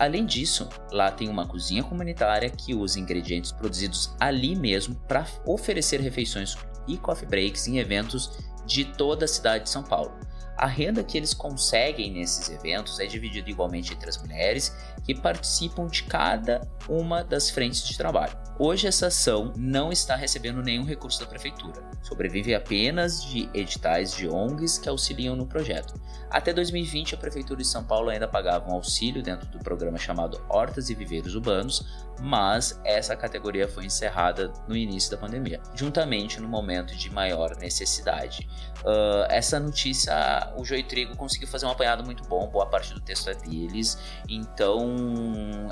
[0.00, 6.00] Além disso, lá tem uma cozinha comunitária que usa ingredientes produzidos ali mesmo para oferecer
[6.00, 6.56] refeições
[6.88, 8.32] e coffee breaks em eventos
[8.64, 10.18] de toda a cidade de São Paulo.
[10.56, 14.74] A renda que eles conseguem nesses eventos é dividida igualmente entre as mulheres
[15.04, 18.36] que participam de cada uma das frentes de trabalho.
[18.58, 21.82] Hoje essa ação não está recebendo nenhum recurso da prefeitura.
[22.02, 25.94] Sobrevive apenas de editais de ONGs que auxiliam no projeto.
[26.30, 30.40] Até 2020, a prefeitura de São Paulo ainda pagava um auxílio dentro do programa chamado
[30.48, 31.84] Hortas e Viveiros Urbanos,
[32.20, 38.48] mas essa categoria foi encerrada no início da pandemia, juntamente no momento de maior necessidade.
[38.80, 43.00] Uh, essa notícia, o Joio Trigo conseguiu fazer um apanhado muito bom, boa parte do
[43.00, 43.98] texto é deles,
[44.28, 44.89] então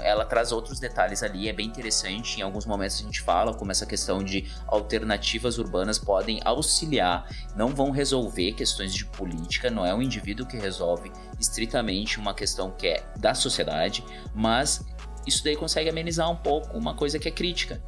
[0.03, 2.39] ela traz outros detalhes ali, é bem interessante.
[2.39, 7.69] Em alguns momentos a gente fala como essa questão de alternativas urbanas podem auxiliar, não
[7.69, 12.87] vão resolver questões de política, não é um indivíduo que resolve estritamente uma questão que
[12.87, 14.05] é da sociedade,
[14.35, 14.85] mas
[15.27, 17.83] isso daí consegue amenizar um pouco uma coisa que é crítica.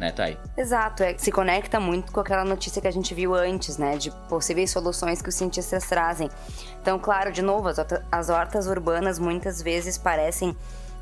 [0.00, 0.38] Né, Thay?
[0.56, 3.98] Exato, é, se conecta muito com aquela notícia que a gente viu antes, né?
[3.98, 6.30] De possíveis soluções que os cientistas trazem.
[6.80, 7.76] Então, claro, de novo, as,
[8.10, 10.56] as hortas urbanas muitas vezes parecem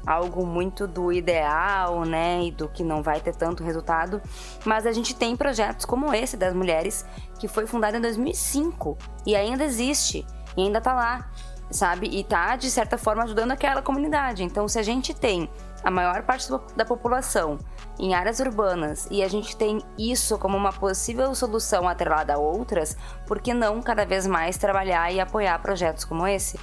[0.05, 4.23] algo muito do ideal, né, e do que não vai ter tanto resultado,
[4.65, 7.05] mas a gente tem projetos como esse das mulheres,
[7.39, 8.97] que foi fundado em 2005
[9.27, 10.27] e ainda existe,
[10.57, 11.31] e ainda tá lá,
[11.71, 12.09] sabe?
[12.09, 14.43] E tá de certa forma ajudando aquela comunidade.
[14.43, 15.49] Então, se a gente tem
[15.83, 17.59] a maior parte da população
[17.99, 22.97] em áreas urbanas e a gente tem isso como uma possível solução atrelada a outras,
[23.27, 26.59] por que não cada vez mais trabalhar e apoiar projetos como esse?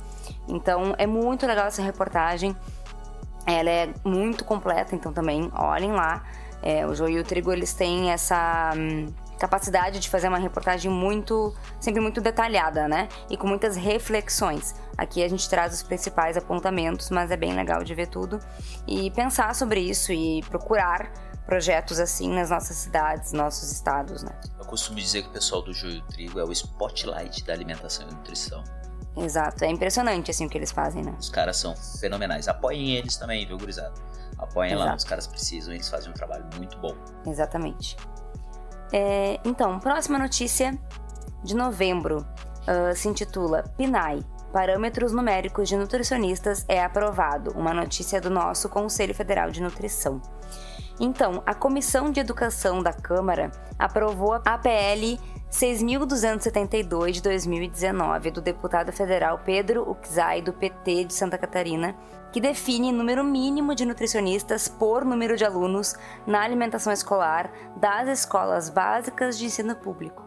[0.48, 2.56] Então é muito legal essa reportagem,
[3.46, 6.24] ela é muito completa, então também olhem lá.
[6.62, 8.74] É, o Joio e o Trigo eles têm essa.
[8.76, 13.08] Hum, capacidade de fazer uma reportagem muito, sempre muito detalhada, né?
[13.30, 14.76] E com muitas reflexões.
[14.98, 18.40] Aqui a gente traz os principais apontamentos, mas é bem legal de ver tudo
[18.88, 21.12] e pensar sobre isso e procurar
[21.46, 24.32] projetos assim nas nossas cidades, nossos estados, né?
[24.58, 28.14] Eu costumo dizer que o pessoal do Joio Trigo é o spotlight da alimentação e
[28.14, 28.64] nutrição.
[29.18, 31.16] Exato, é impressionante assim o que eles fazem, né?
[31.20, 32.48] Os caras são fenomenais.
[32.48, 33.94] Apoiem eles também, viu, gurizada?
[34.38, 34.90] Apoiem Exato.
[34.90, 36.96] lá, os caras precisam, eles fazem um trabalho muito bom.
[37.26, 37.96] Exatamente.
[38.92, 40.78] É, então, próxima notícia
[41.44, 42.26] de novembro
[42.68, 44.26] uh, se intitula PNAE
[44.56, 47.52] Parâmetros Numéricos de Nutricionistas é aprovado.
[47.58, 50.22] Uma notícia do nosso Conselho Federal de Nutrição.
[50.98, 55.20] Então, a Comissão de Educação da Câmara aprovou a PL
[55.52, 61.94] 6.272 de 2019 do deputado federal Pedro Uxai, do PT de Santa Catarina,
[62.32, 65.96] que define número mínimo de nutricionistas por número de alunos
[66.26, 70.25] na alimentação escolar das escolas básicas de ensino público.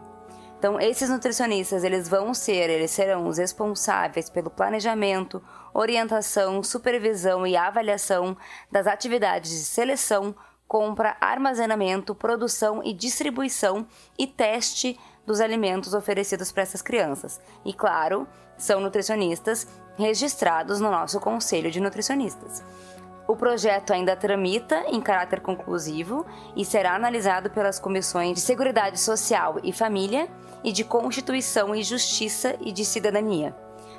[0.59, 5.41] Então, esses nutricionistas, eles vão ser, eles serão os responsáveis pelo planejamento,
[5.73, 8.35] orientação, supervisão e avaliação
[8.69, 10.35] das atividades de seleção,
[10.67, 13.87] compra, armazenamento, produção e distribuição
[14.17, 17.39] e teste dos alimentos oferecidos para essas crianças.
[17.63, 19.65] E claro, são nutricionistas
[19.97, 22.61] registrados no nosso Conselho de Nutricionistas.
[23.29, 26.25] O projeto ainda tramita em caráter conclusivo
[26.55, 30.27] e será analisado pelas comissões de Seguridade Social e Família
[30.63, 33.55] e de Constituição e Justiça e de Cidadania.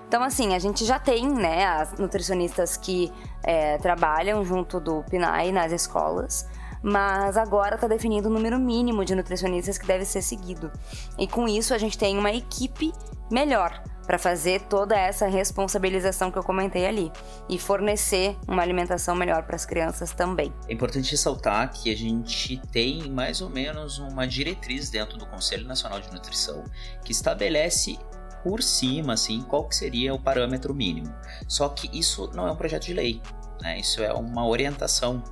[0.09, 3.13] Então, assim, a gente já tem, né, as nutricionistas que
[3.45, 6.49] é, trabalham junto do PNAE nas escolas,
[6.83, 10.71] mas agora está definido o número mínimo de nutricionistas que deve ser seguido.
[11.19, 12.93] E com isso a gente tem uma equipe
[13.31, 17.13] melhor para fazer toda essa responsabilização que eu comentei ali
[17.49, 20.53] e fornecer uma alimentação melhor para as crianças também.
[20.69, 25.65] É importante ressaltar que a gente tem mais ou menos uma diretriz dentro do Conselho
[25.65, 26.65] Nacional de Nutrição
[27.05, 27.99] que estabelece
[28.43, 31.15] por cima assim qual que seria o parâmetro mínimo.
[31.47, 33.23] Só que isso não é um projeto de lei,
[33.63, 33.79] né?
[33.79, 35.23] Isso é uma orientação.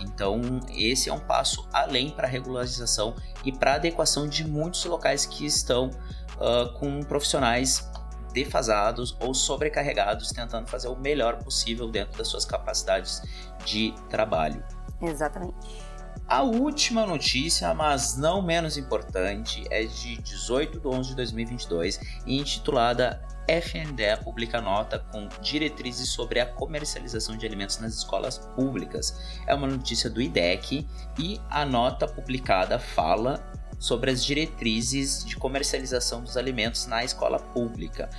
[0.00, 5.24] Então, esse é um passo além para a regularização e para adequação de muitos locais
[5.26, 5.90] que estão
[6.36, 7.90] uh, com profissionais
[8.32, 13.22] defasados ou sobrecarregados, tentando fazer o melhor possível dentro das suas capacidades
[13.64, 14.62] de trabalho.
[15.00, 15.85] Exatamente.
[16.28, 22.36] A última notícia, mas não menos importante, é de 18 de 11 de 2022 e
[22.36, 29.40] intitulada FNDE publica nota com diretrizes sobre a comercialização de alimentos nas escolas públicas.
[29.46, 30.84] É uma notícia do IDEC
[31.16, 33.48] e a nota publicada fala
[33.78, 38.10] sobre as diretrizes de comercialização dos alimentos na escola pública.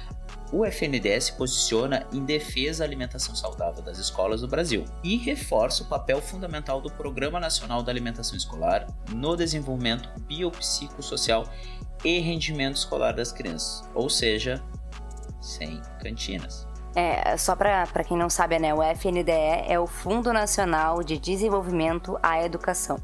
[0.51, 5.83] O FNDE se posiciona em defesa da alimentação saudável das escolas do Brasil e reforça
[5.83, 11.45] o papel fundamental do Programa Nacional da Alimentação Escolar no desenvolvimento biopsicossocial
[12.03, 14.63] e rendimento escolar das crianças, ou seja,
[15.41, 16.65] sem cantinas.
[16.95, 19.31] É, só para quem não sabe, né, o FNDE
[19.67, 22.97] é o Fundo Nacional de Desenvolvimento à Educação.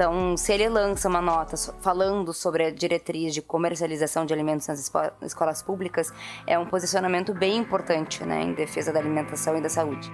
[0.00, 4.90] Então, se ele lança uma nota falando sobre a diretriz de comercialização de alimentos nas
[5.20, 6.10] escolas públicas,
[6.46, 10.10] é um posicionamento bem importante né, em defesa da alimentação e da saúde.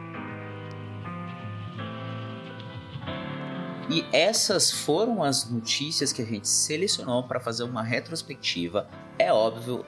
[3.88, 8.88] E essas foram as notícias que a gente selecionou para fazer uma retrospectiva.
[9.16, 9.86] É óbvio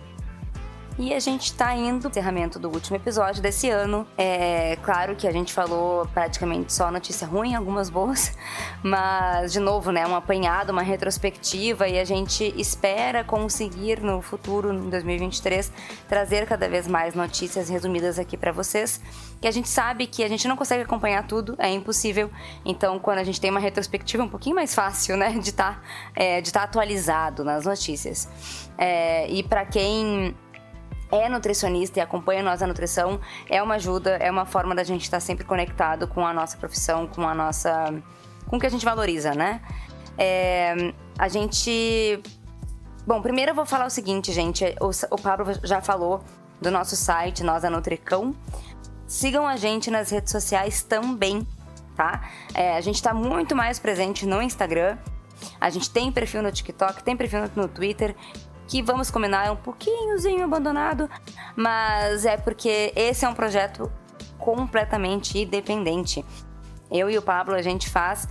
[0.99, 4.07] E a gente está indo encerramento do último episódio desse ano.
[4.17, 8.37] É claro que a gente falou praticamente só notícia ruim, algumas boas,
[8.85, 14.73] mas de novo, né, um apanhado, uma retrospectiva e a gente espera conseguir no futuro,
[14.73, 15.73] em 2023,
[16.09, 19.01] trazer cada vez mais notícias resumidas aqui para vocês.
[19.41, 22.31] Que a gente sabe que a gente não consegue acompanhar tudo, é impossível.
[22.65, 25.81] Então, quando a gente tem uma retrospectiva, é um pouquinho mais fácil, né, de estar
[25.81, 25.83] tá,
[26.15, 28.29] é, de tá atualizado nas notícias.
[28.77, 30.37] É, e para quem
[31.13, 35.03] é nutricionista e acompanha nós a nutrição, é uma ajuda, é uma forma da gente
[35.03, 37.93] estar sempre conectado com a nossa profissão, com a nossa.
[38.49, 39.61] com o que a gente valoriza, né?
[40.17, 40.75] É,
[41.19, 42.21] a gente.
[43.07, 44.65] Bom, primeiro eu vou falar o seguinte, gente.
[44.81, 46.25] O, o Pablo já falou
[46.61, 48.35] do nosso site, Nós a Nutricão.
[49.07, 51.47] Sigam a gente nas redes sociais também,
[51.95, 52.23] tá?
[52.55, 54.97] É, a gente está muito mais presente no Instagram.
[55.61, 58.15] A gente tem perfil no TikTok, tem perfil no Twitter
[58.67, 61.09] que vamos combinar é um pouquinhozinho abandonado,
[61.57, 63.91] mas é porque esse é um projeto
[64.39, 66.25] completamente independente.
[66.91, 68.29] Eu e o Pablo a gente faz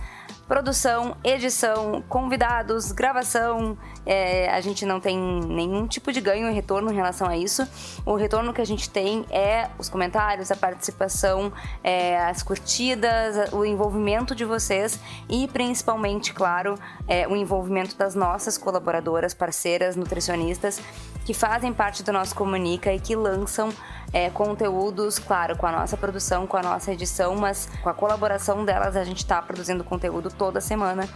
[0.52, 3.74] produção, edição, convidados, gravação.
[4.04, 7.66] É, a gente não tem nenhum tipo de ganho e retorno em relação a isso.
[8.04, 11.50] O retorno que a gente tem é os comentários, a participação,
[11.82, 16.74] é, as curtidas, o envolvimento de vocês e principalmente, claro,
[17.08, 20.82] é, o envolvimento das nossas colaboradoras, parceiras, nutricionistas
[21.24, 23.72] que fazem parte do nosso Comunica e que lançam
[24.12, 28.64] é, conteúdos, claro, com a nossa produção, com a nossa edição, mas com a colaboração
[28.64, 31.08] delas a gente está produzindo conteúdo toda semana.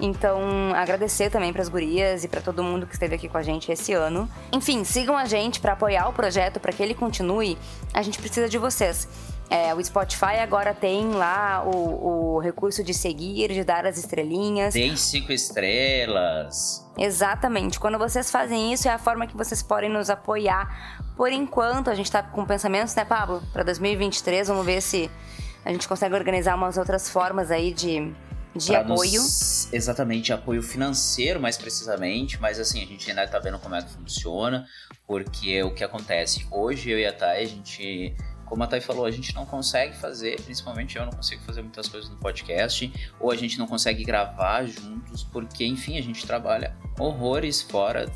[0.00, 0.40] Então,
[0.74, 3.70] agradecer também para as gurias e para todo mundo que esteve aqui com a gente
[3.70, 4.28] esse ano.
[4.50, 7.58] Enfim, sigam a gente para apoiar o projeto, para que ele continue.
[7.92, 9.06] A gente precisa de vocês.
[9.50, 14.72] É, o Spotify agora tem lá o, o, recurso de seguir, de dar as estrelinhas.
[14.72, 16.88] Tem cinco estrelas.
[16.98, 17.78] Exatamente.
[17.78, 21.00] Quando vocês fazem isso, é a forma que vocês podem nos apoiar.
[21.16, 23.42] Por enquanto, a gente tá com pensamentos, né, Pablo?
[23.52, 25.10] Para 2023, vamos ver se
[25.64, 28.12] a gente consegue organizar umas outras formas aí de,
[28.54, 29.20] de pra apoio.
[29.20, 32.40] Nos, exatamente, apoio financeiro, mais precisamente.
[32.40, 34.66] Mas assim, a gente ainda tá vendo como é que funciona.
[35.06, 36.46] Porque o que acontece?
[36.50, 38.14] Hoje, eu e a Thay, a gente
[38.50, 41.88] como a Thay falou, a gente não consegue fazer, principalmente eu não consigo fazer muitas
[41.88, 46.76] coisas no podcast, ou a gente não consegue gravar juntos, porque, enfim, a gente trabalha
[46.98, 48.10] horrores fora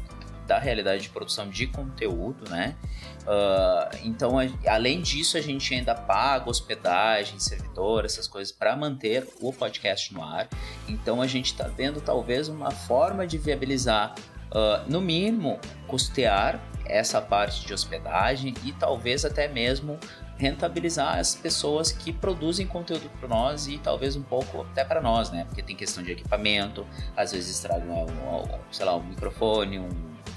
[0.45, 2.74] da realidade de produção de conteúdo, né?
[3.22, 4.32] Uh, então,
[4.66, 10.22] além disso, a gente ainda paga hospedagem, servidor, essas coisas para manter o podcast no
[10.22, 10.49] ar.
[10.89, 14.16] Então, a gente está vendo talvez uma forma de viabilizar,
[14.51, 19.99] uh, no mínimo, custear essa parte de hospedagem e talvez até mesmo
[20.37, 25.30] rentabilizar as pessoas que produzem conteúdo para nós e talvez um pouco até para nós,
[25.30, 25.45] né?
[25.45, 29.89] Porque tem questão de equipamento, às vezes tragam, um, sei lá, um microfone, um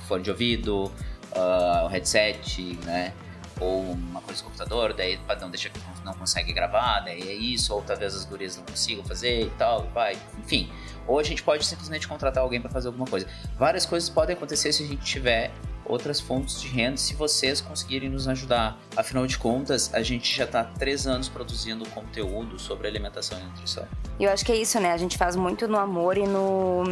[0.07, 3.13] fone de ouvido, uh, um headset, né?
[3.59, 7.73] Ou uma coisa de computador, daí não deixa que não consegue gravar, daí é isso,
[7.73, 10.71] ou talvez as gurias não consigam fazer e tal, vai, enfim.
[11.07, 13.27] Ou a gente pode simplesmente contratar alguém para fazer alguma coisa.
[13.57, 15.51] Várias coisas podem acontecer se a gente tiver
[15.87, 18.77] outras fontes de renda se vocês conseguirem nos ajudar.
[18.95, 23.43] Afinal de contas, a gente já está há três anos produzindo conteúdo sobre alimentação e
[23.43, 23.87] nutrição.
[24.19, 24.91] E eu acho que é isso, né?
[24.91, 26.83] A gente faz muito no amor e no.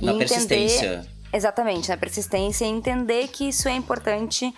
[0.00, 0.28] E na entender...
[0.28, 1.06] persistência.
[1.32, 4.54] Exatamente, na persistência e entender que isso é importante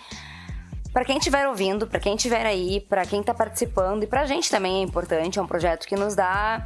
[0.93, 4.25] para quem estiver ouvindo, para quem estiver aí, para quem está participando e para a
[4.25, 5.39] gente também é importante.
[5.39, 6.65] É um projeto que nos dá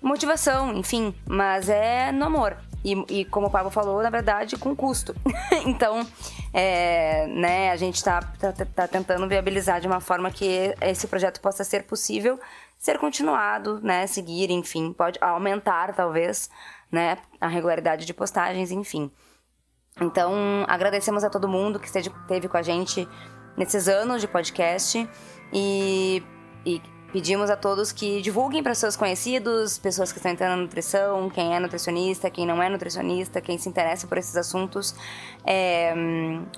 [0.00, 2.56] motivação, enfim, mas é no amor.
[2.84, 5.14] E, e, como o Pablo falou, na verdade, com custo.
[5.64, 6.04] então,
[6.52, 11.40] é, né, a gente está tá, tá tentando viabilizar de uma forma que esse projeto
[11.40, 12.38] possa ser possível
[12.82, 16.50] ser continuado, né, seguir, enfim, pode aumentar talvez,
[16.90, 19.08] né, a regularidade de postagens, enfim.
[20.00, 23.08] Então, agradecemos a todo mundo que esteve com a gente
[23.56, 25.08] nesses anos de podcast
[25.52, 26.24] e,
[26.66, 26.82] e
[27.12, 31.54] Pedimos a todos que divulguem para seus conhecidos, pessoas que estão entrando na nutrição, quem
[31.54, 34.94] é nutricionista, quem não é nutricionista, quem se interessa por esses assuntos.
[35.44, 35.92] É,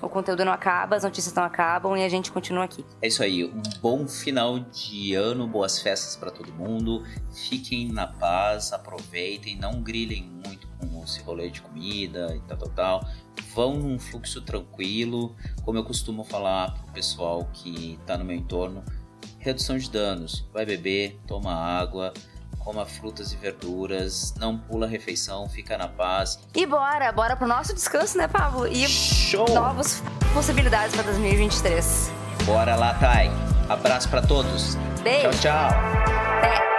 [0.01, 2.85] o conteúdo não acaba, as notícias não acabam e a gente continua aqui.
[3.01, 3.43] É isso aí.
[3.43, 7.03] Um bom final de ano, boas festas para todo mundo.
[7.33, 12.69] Fiquem na paz, aproveitem, não grilhem muito com esse rolê de comida e tal, tal,
[12.69, 13.07] tal.
[13.53, 15.35] Vão num fluxo tranquilo.
[15.65, 18.81] Como eu costumo falar pro pessoal que está no meu entorno
[19.45, 20.43] redução de danos.
[20.51, 22.11] Vai beber, toma água,
[22.57, 26.39] coma frutas e verduras, não pula a refeição, fica na paz.
[26.55, 28.67] E bora, bora pro nosso descanso, né, Pablo?
[28.67, 29.47] E Show!
[29.53, 30.01] novas
[30.33, 32.11] possibilidades para 2023.
[32.43, 33.29] Bora lá, Thay.
[33.69, 34.75] Abraço para todos.
[35.03, 35.29] Beijo.
[35.29, 35.69] Tchau, tchau.
[36.39, 36.74] Até.